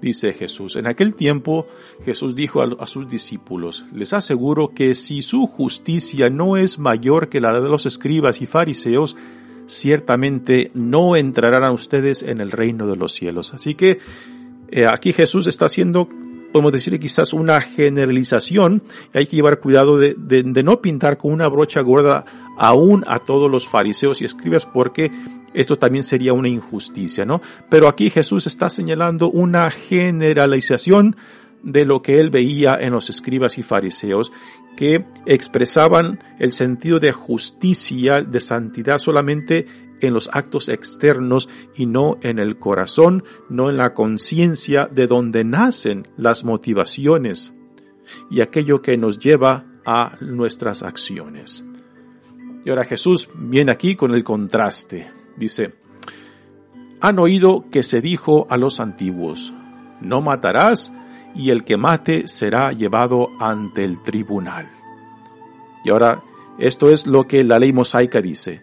Dice 0.03 0.33
Jesús, 0.33 0.75
en 0.75 0.89
aquel 0.89 1.15
tiempo 1.15 1.67
Jesús 2.05 2.35
dijo 2.35 2.63
a, 2.63 2.87
sus 2.87 3.09
discípulos, 3.09 3.85
les 3.93 4.13
aseguro 4.15 4.71
que 4.75 4.95
si 4.95 5.23
su 5.23 5.47
justicia 5.47 6.29
no 6.29 6.57
es 6.57 6.79
mayor 6.79 7.29
que 7.29 7.41
la 7.41 7.53
de 7.53 7.69
los 7.69 7.87
escribas 7.87 8.41
y 8.41 8.47
fariseos, 8.47 9.17
ciertamente 9.69 10.73
no 10.75 11.15
entrarán 11.15 11.73
ustedes 11.73 12.23
en 12.25 12.41
el 12.41 12.51
reino 12.51 12.89
de 12.89 12.97
los 12.97 13.13
cielos. 13.13 13.55
Así 13.55 13.75
que 13.75 13.99
eh, 14.71 14.87
aquí 14.91 15.13
Jesús 15.13 15.47
está 15.47 15.67
haciendo 15.67 16.09
podemos 16.53 16.73
decir 16.73 16.99
quizás 16.99 17.33
una 17.33 17.61
generalización, 17.61 18.83
hay 19.15 19.27
que 19.27 19.37
llevar 19.37 19.61
cuidado 19.61 19.99
de, 19.99 20.15
no 20.65 20.81
pintar 20.81 21.17
con 21.17 21.33
una 21.33 21.49
brocha 21.49 21.81
gorda 21.81 22.25
aún 22.59 23.05
a 23.07 23.21
todos 23.21 23.51
los 23.51 23.69
fariseos 23.69 24.21
y 24.21 24.25
escribas 24.25 24.67
porque 24.67 25.11
esto 25.55 25.77
también 25.77 26.05
sería 26.05 26.33
una 26.33 26.49
injusticia, 26.49 27.25
¿no? 27.25 27.41
Pero 27.69 27.89
aquí 27.89 28.11
Jesús 28.11 28.47
está 28.47 28.71
señalando 28.71 29.31
una 29.31 29.71
generalización 29.71 31.17
de 31.63 31.85
lo 31.85 32.03
que 32.03 32.21
él 32.21 32.31
veía 32.31 32.79
en 32.81 32.93
los 32.93 33.11
escribas 33.11 33.59
y 33.59 33.63
fariseos 33.63 34.33
que 34.77 35.05
expresaban 35.27 36.23
el 36.39 36.53
sentido 36.53 37.01
de 37.01 37.13
justicia, 37.13 38.23
de 38.23 38.41
santidad 38.41 38.99
solamente 38.99 39.67
en 40.01 40.15
los 40.15 40.31
actos 40.33 40.69
externos 40.69 41.49
y 41.75 41.87
no 41.87 42.19
en 42.23 42.39
el 42.39 42.59
corazón, 42.59 43.25
no 43.49 43.71
en 43.71 43.77
la 43.77 43.95
conciencia 43.95 44.87
de 44.87 45.07
donde 45.07 45.45
nacen 45.45 46.09
las 46.17 46.45
motivaciones 46.45 47.55
y 48.31 48.41
aquello 48.41 48.83
que 48.83 48.97
nos 48.97 49.19
lleva 49.19 49.67
a 49.85 50.17
nuestras 50.21 50.83
acciones. 50.83 51.65
Y 52.65 52.71
ahora 52.71 52.85
Jesús 52.85 53.29
viene 53.35 53.73
aquí 53.73 53.97
con 53.97 54.15
el 54.15 54.25
contraste. 54.25 55.11
Dice, 55.37 55.75
han 57.01 57.19
oído 57.19 57.65
que 57.71 57.83
se 57.83 58.01
dijo 58.01 58.47
a 58.51 58.57
los 58.57 58.81
antiguos, 58.81 59.53
no 60.01 60.21
matarás 60.21 60.93
y 61.35 61.51
el 61.51 61.65
que 61.65 61.77
mate 61.77 62.29
será 62.29 62.73
llevado 62.73 63.29
ante 63.39 63.85
el 63.85 64.03
tribunal. 64.03 64.69
Y 65.85 65.91
ahora, 65.91 66.23
esto 66.59 66.91
es 66.91 67.07
lo 67.07 67.27
que 67.27 67.43
la 67.45 67.59
ley 67.59 67.73
mosaica 67.73 68.21
dice. 68.21 68.63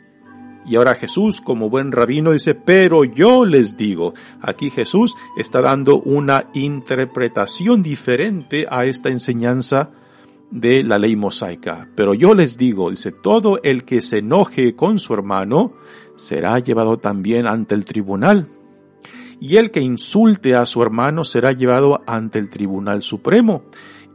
Y 0.68 0.76
ahora 0.76 0.96
Jesús, 0.96 1.40
como 1.40 1.70
buen 1.70 1.94
rabino, 1.94 2.34
dice, 2.34 2.54
pero 2.54 3.06
yo 3.06 3.46
les 3.46 3.78
digo, 3.78 4.14
aquí 4.42 4.70
Jesús 4.70 5.16
está 5.38 5.62
dando 5.62 6.02
una 6.02 6.50
interpretación 6.54 7.82
diferente 7.82 8.68
a 8.70 8.84
esta 8.86 9.10
enseñanza 9.10 9.92
de 10.52 10.84
la 10.84 10.98
ley 10.98 11.16
mosaica. 11.16 11.90
Pero 11.96 12.14
yo 12.14 12.34
les 12.34 12.58
digo, 12.58 12.90
dice, 12.90 13.14
todo 13.14 13.62
el 13.64 13.86
que 13.86 14.02
se 14.02 14.18
enoje 14.18 14.76
con 14.76 15.00
su 15.00 15.14
hermano 15.14 15.74
será 16.18 16.60
llevado 16.60 16.98
también 16.98 17.48
ante 17.48 17.74
el 17.74 17.86
tribunal. 17.86 18.48
Y 19.40 19.58
el 19.58 19.72
que 19.72 19.82
insulte 19.82 20.56
a 20.56 20.66
su 20.66 20.82
hermano 20.82 21.24
será 21.24 21.54
llevado 21.54 22.02
ante 22.08 22.40
el 22.40 22.50
tribunal 22.50 23.04
supremo. 23.04 23.64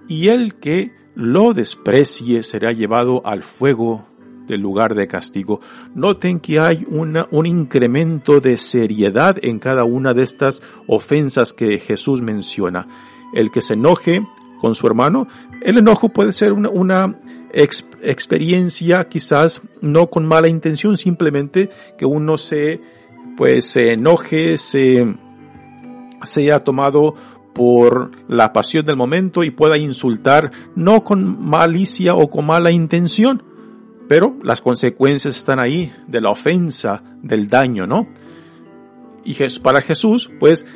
Y 0.08 0.28
el 0.28 0.56
que 0.56 0.92
lo 1.14 1.54
desprecie 1.54 2.42
será 2.42 2.72
llevado 2.72 3.22
al 3.24 3.42
fuego 3.42 4.06
del 4.52 4.60
lugar 4.60 4.94
de 4.94 5.08
castigo. 5.08 5.60
Noten 5.94 6.38
que 6.38 6.60
hay 6.60 6.86
una, 6.88 7.26
un 7.30 7.46
incremento 7.46 8.40
de 8.40 8.58
seriedad 8.58 9.36
en 9.42 9.58
cada 9.58 9.84
una 9.84 10.12
de 10.12 10.22
estas 10.22 10.62
ofensas 10.86 11.52
que 11.52 11.78
Jesús 11.78 12.20
menciona. 12.20 12.86
El 13.34 13.50
que 13.50 13.62
se 13.62 13.74
enoje 13.74 14.22
con 14.60 14.74
su 14.74 14.86
hermano, 14.86 15.26
el 15.62 15.78
enojo 15.78 16.10
puede 16.10 16.32
ser 16.32 16.52
una, 16.52 16.68
una 16.68 17.18
experiencia 17.52 19.08
quizás 19.08 19.62
no 19.80 20.06
con 20.08 20.26
mala 20.26 20.48
intención, 20.48 20.96
simplemente 20.96 21.70
que 21.96 22.04
uno 22.04 22.36
se, 22.36 22.80
pues 23.36 23.66
se 23.66 23.92
enoje, 23.92 24.58
se, 24.58 25.16
sea 26.22 26.60
tomado 26.60 27.14
por 27.54 28.10
la 28.28 28.52
pasión 28.52 28.84
del 28.84 28.96
momento 28.96 29.44
y 29.44 29.50
pueda 29.50 29.78
insultar 29.78 30.52
no 30.74 31.04
con 31.04 31.42
malicia 31.42 32.14
o 32.14 32.28
con 32.28 32.46
mala 32.46 32.70
intención, 32.70 33.42
pero 34.12 34.36
las 34.42 34.60
consecuencias 34.60 35.38
están 35.38 35.58
ahí 35.58 35.90
de 36.06 36.20
la 36.20 36.28
ofensa, 36.28 37.02
del 37.22 37.48
daño, 37.48 37.86
¿no? 37.86 38.08
Y 39.24 39.34
para 39.62 39.80
Jesús, 39.80 40.30
pues, 40.38 40.66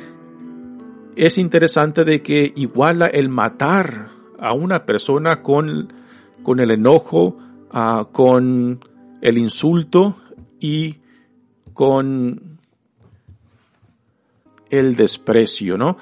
es 1.15 1.37
interesante 1.37 2.03
de 2.03 2.23
que 2.23 2.51
iguala 2.55 3.05
el 3.05 3.29
matar 3.29 4.09
a 4.39 4.53
una 4.53 4.87
persona 4.87 5.43
con, 5.43 5.93
con 6.41 6.59
el 6.59 6.71
enojo, 6.71 7.37
ah, 7.69 8.07
con 8.11 8.79
el 9.21 9.37
insulto 9.37 10.15
y 10.59 10.95
con 11.75 12.57
el 14.71 14.95
desprecio, 14.95 15.77
¿no? 15.77 15.99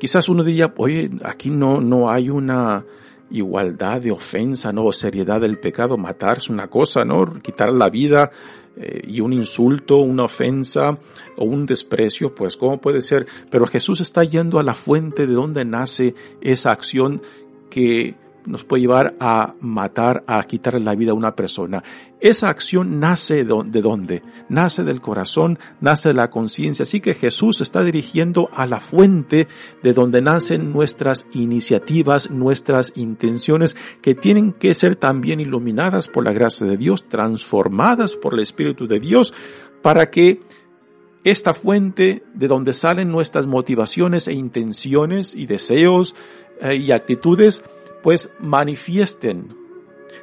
Quizás 0.00 0.28
uno 0.28 0.42
diría, 0.42 0.74
oye, 0.78 1.08
aquí 1.22 1.48
no, 1.50 1.80
no 1.80 2.10
hay 2.10 2.28
una 2.28 2.84
igualdad 3.32 4.00
de 4.00 4.12
ofensa, 4.12 4.72
¿no? 4.72 4.92
Seriedad 4.92 5.40
del 5.40 5.58
pecado, 5.58 5.96
matarse 5.96 6.52
una 6.52 6.68
cosa, 6.68 7.04
¿no? 7.04 7.24
Quitar 7.42 7.72
la 7.72 7.88
vida 7.88 8.30
eh, 8.76 9.02
y 9.06 9.20
un 9.20 9.32
insulto, 9.32 9.98
una 9.98 10.24
ofensa 10.24 10.98
o 11.36 11.44
un 11.44 11.66
desprecio, 11.66 12.34
pues 12.34 12.56
¿cómo 12.56 12.80
puede 12.80 13.02
ser? 13.02 13.26
Pero 13.50 13.66
Jesús 13.66 14.00
está 14.00 14.24
yendo 14.24 14.58
a 14.58 14.62
la 14.62 14.74
fuente 14.74 15.26
de 15.26 15.34
donde 15.34 15.64
nace 15.64 16.14
esa 16.40 16.70
acción 16.70 17.22
que 17.68 18.14
nos 18.46 18.64
puede 18.64 18.82
llevar 18.82 19.14
a 19.20 19.54
matar, 19.60 20.24
a 20.26 20.42
quitarle 20.44 20.80
la 20.80 20.94
vida 20.94 21.12
a 21.12 21.14
una 21.14 21.34
persona. 21.34 21.82
Esa 22.20 22.48
acción 22.48 23.00
nace 23.00 23.44
de 23.44 23.82
dónde? 23.82 24.22
Nace 24.48 24.84
del 24.84 25.00
corazón, 25.00 25.58
nace 25.80 26.10
de 26.10 26.14
la 26.14 26.30
conciencia. 26.30 26.84
Así 26.84 27.00
que 27.00 27.14
Jesús 27.14 27.60
está 27.60 27.82
dirigiendo 27.82 28.48
a 28.52 28.66
la 28.66 28.80
fuente 28.80 29.48
de 29.82 29.92
donde 29.92 30.22
nacen 30.22 30.72
nuestras 30.72 31.26
iniciativas, 31.32 32.30
nuestras 32.30 32.92
intenciones, 32.94 33.76
que 34.00 34.14
tienen 34.14 34.52
que 34.52 34.74
ser 34.74 34.96
también 34.96 35.40
iluminadas 35.40 36.08
por 36.08 36.24
la 36.24 36.32
gracia 36.32 36.66
de 36.66 36.76
Dios, 36.76 37.08
transformadas 37.08 38.16
por 38.16 38.34
el 38.34 38.40
Espíritu 38.40 38.86
de 38.86 39.00
Dios, 39.00 39.34
para 39.82 40.10
que 40.10 40.40
esta 41.24 41.54
fuente 41.54 42.24
de 42.34 42.48
donde 42.48 42.74
salen 42.74 43.10
nuestras 43.10 43.46
motivaciones 43.46 44.28
e 44.28 44.32
intenciones 44.32 45.34
y 45.34 45.46
deseos 45.46 46.14
eh, 46.60 46.76
y 46.76 46.92
actitudes, 46.92 47.64
pues 48.02 48.30
manifiesten, 48.38 49.56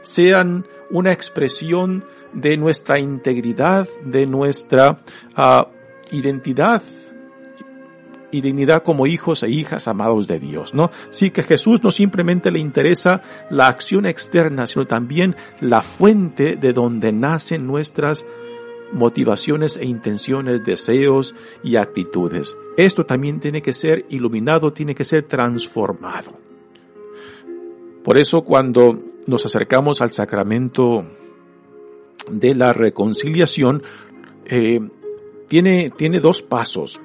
sean 0.02 0.66
una 0.90 1.12
expresión 1.12 2.06
de 2.34 2.58
nuestra 2.58 3.00
integridad, 3.00 3.88
de 4.04 4.26
nuestra 4.26 5.02
uh, 5.38 5.66
identidad 6.12 6.82
y 8.32 8.42
dignidad 8.42 8.84
como 8.84 9.08
hijos 9.08 9.44
e 9.44 9.50
hijas 9.50 9.88
amados 9.88 10.28
de 10.28 10.40
Dios, 10.40 10.74
¿no? 10.74 10.92
Sí 11.10 11.32
que 11.32 11.44
Jesús 11.44 11.84
no 11.84 11.92
simplemente 11.92 12.52
le 12.52 12.60
interesa 12.60 13.22
la 13.50 13.68
acción 13.68 14.06
externa, 14.06 14.68
sino 14.68 14.86
también 14.86 15.36
la 15.62 15.82
fuente 15.82 16.56
de 16.56 16.74
donde 16.74 17.12
nacen 17.12 17.66
nuestras 17.66 18.26
motivaciones 18.92 19.78
e 19.78 19.86
intenciones, 19.86 20.64
deseos 20.64 21.36
y 21.64 21.76
actitudes. 21.76 22.56
Esto 22.78 23.06
también 23.06 23.40
tiene 23.40 23.62
que 23.62 23.74
ser 23.74 24.06
iluminado, 24.10 24.74
tiene 24.74 24.96
que 24.96 25.06
ser 25.06 25.24
transformado. 25.24 26.49
Por 28.10 28.18
eso 28.18 28.42
cuando 28.42 29.00
nos 29.28 29.46
acercamos 29.46 30.02
al 30.02 30.12
sacramento 30.12 31.06
de 32.32 32.56
la 32.56 32.74
reconciliación, 32.74 33.84
eh, 34.48 34.80
tiene, 35.48 35.92
tiene 35.92 36.20
dos 36.20 36.42
pasos. 36.42 37.00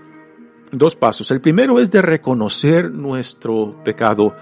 Dos 0.72 0.96
pasos. 0.96 1.30
El 1.30 1.42
primero 1.42 1.78
es 1.78 1.90
de 1.90 2.00
reconocer 2.00 2.90
nuestro 2.90 3.84
pecado, 3.84 4.34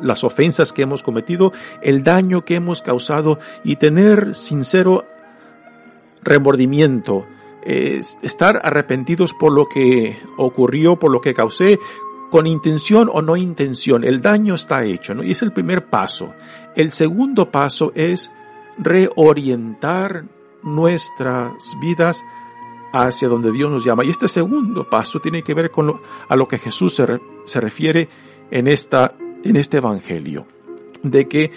las 0.00 0.24
ofensas 0.24 0.72
que 0.72 0.80
hemos 0.80 1.02
cometido, 1.02 1.52
el 1.82 2.02
daño 2.02 2.42
que 2.42 2.54
hemos 2.54 2.80
causado 2.80 3.38
y 3.62 3.76
tener 3.76 4.34
sincero 4.34 5.04
remordimiento, 6.22 7.26
estar 7.66 8.62
arrepentidos 8.64 9.34
por 9.34 9.52
lo 9.52 9.68
que 9.68 10.16
ocurrió, 10.38 10.98
por 10.98 11.12
lo 11.12 11.20
que 11.20 11.34
causé, 11.34 11.78
con 12.30 12.46
intención 12.46 13.08
o 13.12 13.22
no 13.22 13.36
intención, 13.36 14.04
el 14.04 14.20
daño 14.20 14.54
está 14.54 14.84
hecho, 14.84 15.14
¿no? 15.14 15.22
Y 15.22 15.32
es 15.32 15.42
el 15.42 15.52
primer 15.52 15.86
paso. 15.86 16.34
El 16.74 16.92
segundo 16.92 17.50
paso 17.50 17.92
es 17.94 18.30
reorientar 18.78 20.24
nuestras 20.62 21.52
vidas 21.80 22.22
hacia 22.92 23.28
donde 23.28 23.52
Dios 23.52 23.70
nos 23.70 23.84
llama. 23.84 24.04
Y 24.04 24.10
este 24.10 24.28
segundo 24.28 24.88
paso 24.88 25.20
tiene 25.20 25.42
que 25.42 25.54
ver 25.54 25.70
con 25.70 25.86
lo, 25.86 26.02
a 26.28 26.36
lo 26.36 26.46
que 26.48 26.58
Jesús 26.58 26.94
se, 26.94 27.06
se 27.44 27.60
refiere 27.60 28.08
en 28.50 28.68
esta, 28.68 29.14
en 29.44 29.56
este 29.56 29.78
evangelio. 29.78 30.46
De 31.02 31.28
que 31.28 31.52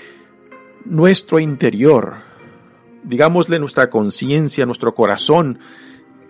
nuestro 0.86 1.40
interior, 1.40 2.16
digámosle 3.04 3.60
nuestra 3.60 3.90
conciencia, 3.90 4.66
nuestro 4.66 4.94
corazón, 4.94 5.60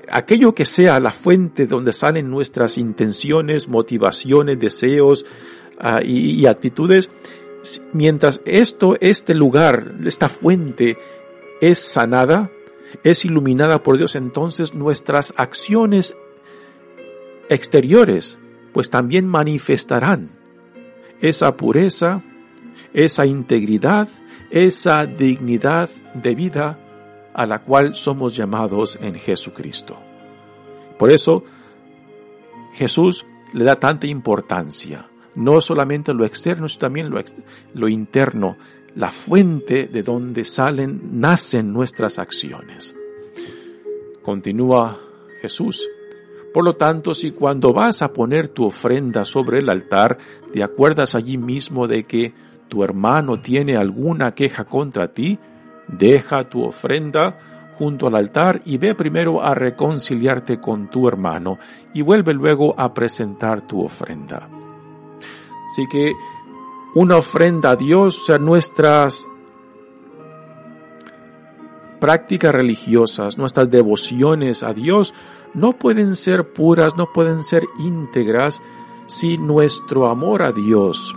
aquello 0.09 0.53
que 0.53 0.65
sea 0.65 0.99
la 0.99 1.11
fuente 1.11 1.67
donde 1.67 1.93
salen 1.93 2.29
nuestras 2.29 2.77
intenciones, 2.77 3.67
motivaciones, 3.67 4.59
deseos 4.59 5.25
uh, 5.79 6.03
y, 6.03 6.41
y, 6.41 6.45
actitudes, 6.45 7.09
mientras 7.93 8.41
esto, 8.45 8.97
este 9.01 9.33
lugar, 9.33 9.95
esta 10.05 10.29
fuente 10.29 10.97
es 11.61 11.79
sanada, 11.79 12.51
es 13.03 13.25
iluminada 13.25 13.83
por 13.83 13.97
Dios, 13.97 14.15
entonces 14.15 14.73
nuestras 14.73 15.33
acciones 15.37 16.15
exteriores 17.49 18.37
pues 18.73 18.89
también 18.89 19.27
manifestarán 19.27 20.29
esa 21.21 21.55
pureza, 21.57 22.23
esa 22.93 23.25
integridad, 23.25 24.07
esa 24.49 25.05
dignidad 25.05 25.89
de 26.13 26.35
vida 26.35 26.79
a 27.33 27.45
la 27.45 27.59
cual 27.59 27.95
somos 27.95 28.35
llamados 28.35 28.97
en 29.01 29.15
Jesucristo. 29.15 29.97
Por 30.97 31.11
eso 31.11 31.43
Jesús 32.73 33.25
le 33.53 33.65
da 33.65 33.77
tanta 33.77 34.07
importancia, 34.07 35.09
no 35.35 35.61
solamente 35.61 36.13
lo 36.13 36.25
externo, 36.25 36.67
sino 36.67 36.79
también 36.79 37.09
lo, 37.09 37.19
lo 37.73 37.89
interno, 37.89 38.57
la 38.95 39.11
fuente 39.11 39.87
de 39.87 40.03
donde 40.03 40.45
salen, 40.45 41.19
nacen 41.19 41.71
nuestras 41.71 42.19
acciones. 42.19 42.95
Continúa 44.21 44.99
Jesús. 45.41 45.87
Por 46.53 46.65
lo 46.65 46.75
tanto, 46.75 47.13
si 47.13 47.31
cuando 47.31 47.73
vas 47.73 48.01
a 48.01 48.11
poner 48.11 48.49
tu 48.49 48.65
ofrenda 48.65 49.23
sobre 49.23 49.59
el 49.59 49.69
altar, 49.69 50.17
te 50.51 50.63
acuerdas 50.63 51.15
allí 51.15 51.37
mismo 51.37 51.87
de 51.87 52.03
que 52.03 52.33
tu 52.67 52.83
hermano 52.83 53.39
tiene 53.39 53.77
alguna 53.77 54.33
queja 54.33 54.65
contra 54.65 55.13
ti, 55.13 55.39
Deja 55.91 56.49
tu 56.49 56.63
ofrenda 56.63 57.37
junto 57.77 58.07
al 58.07 58.15
altar 58.15 58.61
y 58.65 58.77
ve 58.77 58.95
primero 58.95 59.43
a 59.43 59.53
reconciliarte 59.53 60.59
con 60.59 60.89
tu 60.89 61.07
hermano 61.07 61.57
y 61.93 62.01
vuelve 62.01 62.33
luego 62.33 62.79
a 62.79 62.93
presentar 62.93 63.61
tu 63.61 63.83
ofrenda. 63.83 64.47
Así 65.71 65.87
que 65.91 66.13
una 66.93 67.17
ofrenda 67.17 67.71
a 67.71 67.75
Dios, 67.75 68.25
sea, 68.25 68.37
nuestras 68.37 69.27
prácticas 71.99 72.53
religiosas, 72.53 73.37
nuestras 73.37 73.69
devociones 73.69 74.63
a 74.63 74.73
Dios, 74.73 75.13
no 75.53 75.73
pueden 75.73 76.15
ser 76.15 76.51
puras, 76.51 76.95
no 76.97 77.13
pueden 77.13 77.43
ser 77.43 77.63
íntegras 77.79 78.61
si 79.07 79.37
nuestro 79.37 80.07
amor 80.07 80.41
a 80.41 80.51
Dios, 80.51 81.13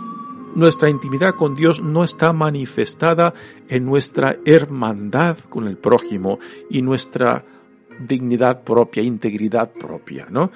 nuestra 0.55 0.89
intimidad 0.89 1.35
con 1.35 1.55
Dios 1.55 1.81
no 1.81 2.03
está 2.03 2.33
manifestada 2.33 3.33
en 3.67 3.85
nuestra 3.85 4.37
hermandad 4.45 5.37
con 5.49 5.67
el 5.67 5.77
prójimo 5.77 6.39
y 6.69 6.81
nuestra 6.81 7.45
dignidad 7.99 8.63
propia, 8.63 9.03
integridad 9.03 9.71
propia, 9.71 10.27
¿no? 10.29 10.51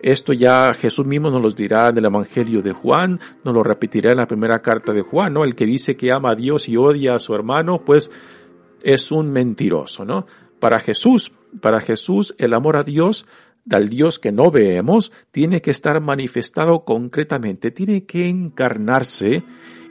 Esto 0.00 0.32
ya 0.32 0.74
Jesús 0.74 1.06
mismo 1.06 1.30
nos 1.30 1.40
lo 1.40 1.48
dirá 1.50 1.88
en 1.88 1.98
el 1.98 2.06
Evangelio 2.06 2.60
de 2.60 2.72
Juan, 2.72 3.20
nos 3.44 3.54
lo 3.54 3.62
repetirá 3.62 4.10
en 4.10 4.16
la 4.16 4.26
primera 4.26 4.60
carta 4.60 4.92
de 4.92 5.02
Juan, 5.02 5.32
¿no? 5.32 5.44
El 5.44 5.54
que 5.54 5.64
dice 5.64 5.96
que 5.96 6.10
ama 6.10 6.32
a 6.32 6.34
Dios 6.34 6.68
y 6.68 6.76
odia 6.76 7.14
a 7.14 7.20
su 7.20 7.34
hermano, 7.34 7.84
pues 7.84 8.10
es 8.82 9.12
un 9.12 9.30
mentiroso, 9.30 10.04
¿no? 10.04 10.26
Para 10.58 10.80
Jesús, 10.80 11.32
para 11.60 11.80
Jesús 11.80 12.34
el 12.38 12.52
amor 12.52 12.76
a 12.76 12.82
Dios 12.82 13.26
del 13.64 13.88
Dios 13.88 14.18
que 14.18 14.32
no 14.32 14.50
vemos, 14.50 15.12
tiene 15.30 15.60
que 15.60 15.70
estar 15.70 16.00
manifestado 16.00 16.84
concretamente, 16.84 17.70
tiene 17.70 18.04
que 18.04 18.28
encarnarse 18.28 19.44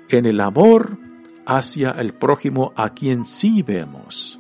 en 0.10 0.26
el 0.26 0.42
amor 0.42 0.98
hacia 1.46 1.92
el 1.92 2.14
prójimo 2.14 2.74
a 2.76 2.94
quien 2.94 3.26
sí 3.26 3.64
vemos. 3.64 4.40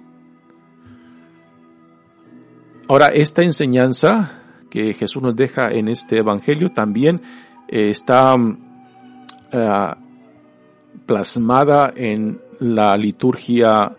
Ahora, 2.87 3.07
esta 3.07 3.41
enseñanza 3.41 4.41
que 4.69 4.93
Jesús 4.93 5.21
nos 5.21 5.35
deja 5.35 5.69
en 5.69 5.87
este 5.87 6.19
Evangelio 6.19 6.71
también 6.71 7.21
eh, 7.67 7.89
está 7.89 8.35
eh, 9.51 9.93
plasmada 11.05 11.93
en 11.95 12.41
la 12.59 12.95
liturgia 12.95 13.95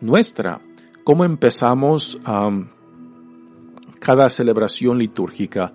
nuestra. 0.00 0.60
¿Cómo 1.04 1.24
empezamos 1.24 2.18
cada 3.98 4.30
celebración 4.30 4.98
litúrgica? 4.98 5.72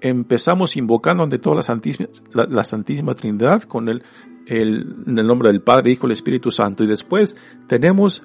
Empezamos 0.00 0.76
invocando 0.76 1.22
ante 1.22 1.38
toda 1.38 1.56
la 1.56 1.62
Santísima, 1.62 2.08
la, 2.32 2.64
Santísima 2.64 3.14
Trinidad 3.14 3.62
con 3.64 3.88
el, 3.88 4.02
el, 4.46 4.96
en 5.06 5.18
el 5.18 5.26
nombre 5.26 5.50
del 5.50 5.60
Padre, 5.60 5.90
Hijo 5.92 6.08
y 6.08 6.12
Espíritu 6.12 6.50
Santo. 6.50 6.84
Y 6.84 6.86
después 6.86 7.36
tenemos 7.66 8.22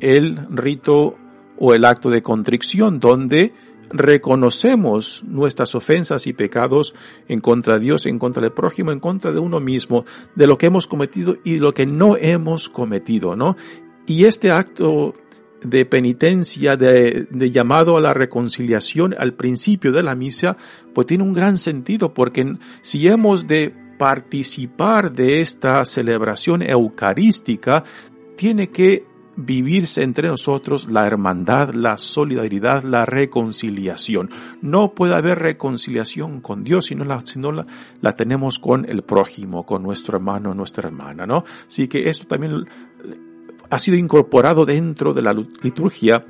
el 0.00 0.38
rito 0.50 1.16
o 1.58 1.74
el 1.74 1.84
acto 1.84 2.10
de 2.10 2.22
contrición 2.22 3.00
donde 3.00 3.52
reconocemos 3.90 5.22
nuestras 5.24 5.74
ofensas 5.74 6.26
y 6.26 6.32
pecados 6.32 6.94
en 7.28 7.40
contra 7.40 7.74
de 7.74 7.80
Dios, 7.80 8.06
en 8.06 8.18
contra 8.18 8.42
del 8.42 8.52
prójimo, 8.52 8.92
en 8.92 9.00
contra 9.00 9.32
de 9.32 9.38
uno 9.38 9.60
mismo, 9.60 10.04
de 10.34 10.46
lo 10.46 10.58
que 10.58 10.66
hemos 10.66 10.86
cometido 10.86 11.36
y 11.44 11.58
lo 11.58 11.74
que 11.74 11.86
no 11.86 12.16
hemos 12.16 12.68
cometido, 12.68 13.36
¿no? 13.36 13.56
Y 14.06 14.24
este 14.24 14.50
acto 14.50 15.14
de 15.64 15.86
penitencia, 15.86 16.76
de, 16.76 17.26
llamado 17.50 17.96
a 17.96 18.00
la 18.00 18.14
reconciliación 18.14 19.14
al 19.18 19.34
principio 19.34 19.92
de 19.92 20.02
la 20.02 20.14
misa, 20.14 20.56
pues 20.94 21.06
tiene 21.06 21.24
un 21.24 21.32
gran 21.32 21.56
sentido, 21.56 22.14
porque 22.14 22.56
si 22.82 23.08
hemos 23.08 23.46
de 23.46 23.74
participar 23.98 25.12
de 25.12 25.40
esta 25.40 25.84
celebración 25.84 26.62
eucarística, 26.62 27.84
tiene 28.36 28.70
que 28.70 29.06
vivirse 29.36 30.02
entre 30.02 30.28
nosotros 30.28 30.86
la 30.88 31.06
hermandad, 31.06 31.74
la 31.74 31.96
solidaridad, 31.96 32.84
la 32.84 33.04
reconciliación. 33.04 34.30
No 34.62 34.94
puede 34.94 35.14
haber 35.14 35.38
reconciliación 35.38 36.40
con 36.40 36.62
Dios 36.62 36.86
si 36.86 36.94
no 36.94 37.04
la, 37.04 37.24
si 37.24 37.38
no 37.38 37.50
la, 37.50 37.66
la 38.00 38.12
tenemos 38.12 38.58
con 38.58 38.88
el 38.88 39.02
prójimo, 39.02 39.66
con 39.66 39.82
nuestro 39.82 40.18
hermano, 40.18 40.54
nuestra 40.54 40.88
hermana, 40.88 41.26
¿no? 41.26 41.44
Así 41.66 41.88
que 41.88 42.08
esto 42.08 42.26
también 42.26 42.64
ha 43.70 43.78
sido 43.78 43.96
incorporado 43.96 44.64
dentro 44.64 45.12
de 45.12 45.22
la 45.22 45.32
liturgia 45.32 46.24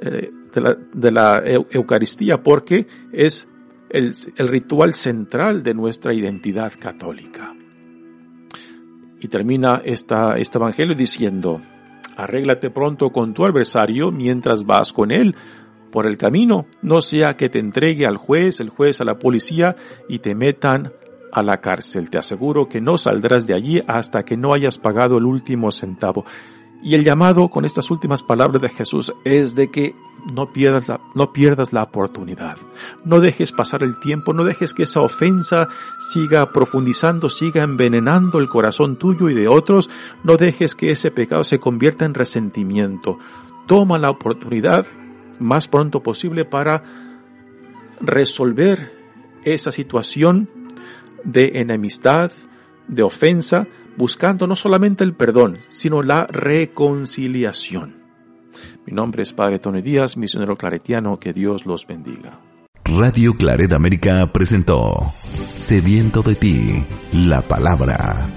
eh, 0.00 0.30
de 0.94 1.10
la, 1.10 1.42
Eucaristía 1.44 2.42
porque 2.42 2.86
es 3.12 3.48
el, 3.90 4.14
ritual 4.38 4.94
central 4.94 5.62
de 5.62 5.74
nuestra 5.74 6.14
identidad 6.14 6.72
católica. 6.78 7.54
Y 9.20 9.28
termina 9.28 9.82
este 9.84 10.14
evangelio 10.58 10.94
diciendo, 10.94 11.60
Arréglate 12.18 12.70
pronto 12.70 13.10
con 13.10 13.32
tu 13.32 13.44
adversario 13.44 14.10
mientras 14.10 14.64
vas 14.64 14.92
con 14.92 15.12
él 15.12 15.36
por 15.92 16.04
el 16.04 16.16
camino, 16.16 16.66
no 16.82 17.00
sea 17.00 17.36
que 17.36 17.48
te 17.48 17.60
entregue 17.60 18.06
al 18.06 18.16
juez, 18.16 18.58
el 18.58 18.70
juez 18.70 19.00
a 19.00 19.04
la 19.04 19.20
policía 19.20 19.76
y 20.08 20.18
te 20.18 20.34
metan 20.34 20.92
a 21.30 21.44
la 21.44 21.58
cárcel. 21.58 22.10
Te 22.10 22.18
aseguro 22.18 22.68
que 22.68 22.80
no 22.80 22.98
saldrás 22.98 23.46
de 23.46 23.54
allí 23.54 23.80
hasta 23.86 24.24
que 24.24 24.36
no 24.36 24.52
hayas 24.52 24.78
pagado 24.78 25.18
el 25.18 25.26
último 25.26 25.70
centavo. 25.70 26.24
Y 26.82 26.94
el 26.94 27.04
llamado 27.04 27.48
con 27.48 27.64
estas 27.64 27.90
últimas 27.90 28.22
palabras 28.22 28.62
de 28.62 28.68
Jesús 28.68 29.12
es 29.24 29.54
de 29.54 29.70
que 29.70 29.96
no 30.32 30.52
pierdas 30.52 30.88
la, 30.88 31.00
no 31.14 31.32
pierdas 31.32 31.72
la 31.72 31.82
oportunidad. 31.82 32.56
No 33.04 33.20
dejes 33.20 33.50
pasar 33.52 33.82
el 33.82 33.98
tiempo, 33.98 34.32
no 34.32 34.44
dejes 34.44 34.74
que 34.74 34.84
esa 34.84 35.00
ofensa 35.00 35.68
siga 35.98 36.52
profundizando, 36.52 37.30
siga 37.30 37.62
envenenando 37.62 38.38
el 38.38 38.48
corazón 38.48 38.96
tuyo 38.96 39.28
y 39.28 39.34
de 39.34 39.48
otros. 39.48 39.90
No 40.22 40.36
dejes 40.36 40.74
que 40.74 40.92
ese 40.92 41.10
pecado 41.10 41.42
se 41.42 41.58
convierta 41.58 42.04
en 42.04 42.14
resentimiento. 42.14 43.18
Toma 43.66 43.98
la 43.98 44.10
oportunidad 44.10 44.86
más 45.40 45.66
pronto 45.68 46.02
posible 46.02 46.44
para 46.44 46.82
resolver 48.00 48.92
esa 49.44 49.72
situación 49.72 50.48
de 51.24 51.60
enemistad, 51.60 52.30
de 52.86 53.02
ofensa, 53.02 53.66
buscando 53.98 54.46
no 54.46 54.56
solamente 54.56 55.04
el 55.04 55.14
perdón, 55.14 55.58
sino 55.70 56.02
la 56.02 56.26
reconciliación. 56.26 57.98
Mi 58.86 58.94
nombre 58.94 59.24
es 59.24 59.32
Padre 59.32 59.58
Tony 59.58 59.82
Díaz, 59.82 60.16
misionero 60.16 60.56
claretiano, 60.56 61.18
que 61.18 61.34
Dios 61.34 61.66
los 61.66 61.86
bendiga. 61.86 62.40
Radio 62.84 63.34
Claret 63.34 63.74
América 63.74 64.32
presentó 64.32 64.96
Sediento 65.14 66.22
de 66.22 66.36
ti, 66.36 66.82
la 67.12 67.42
palabra. 67.42 68.30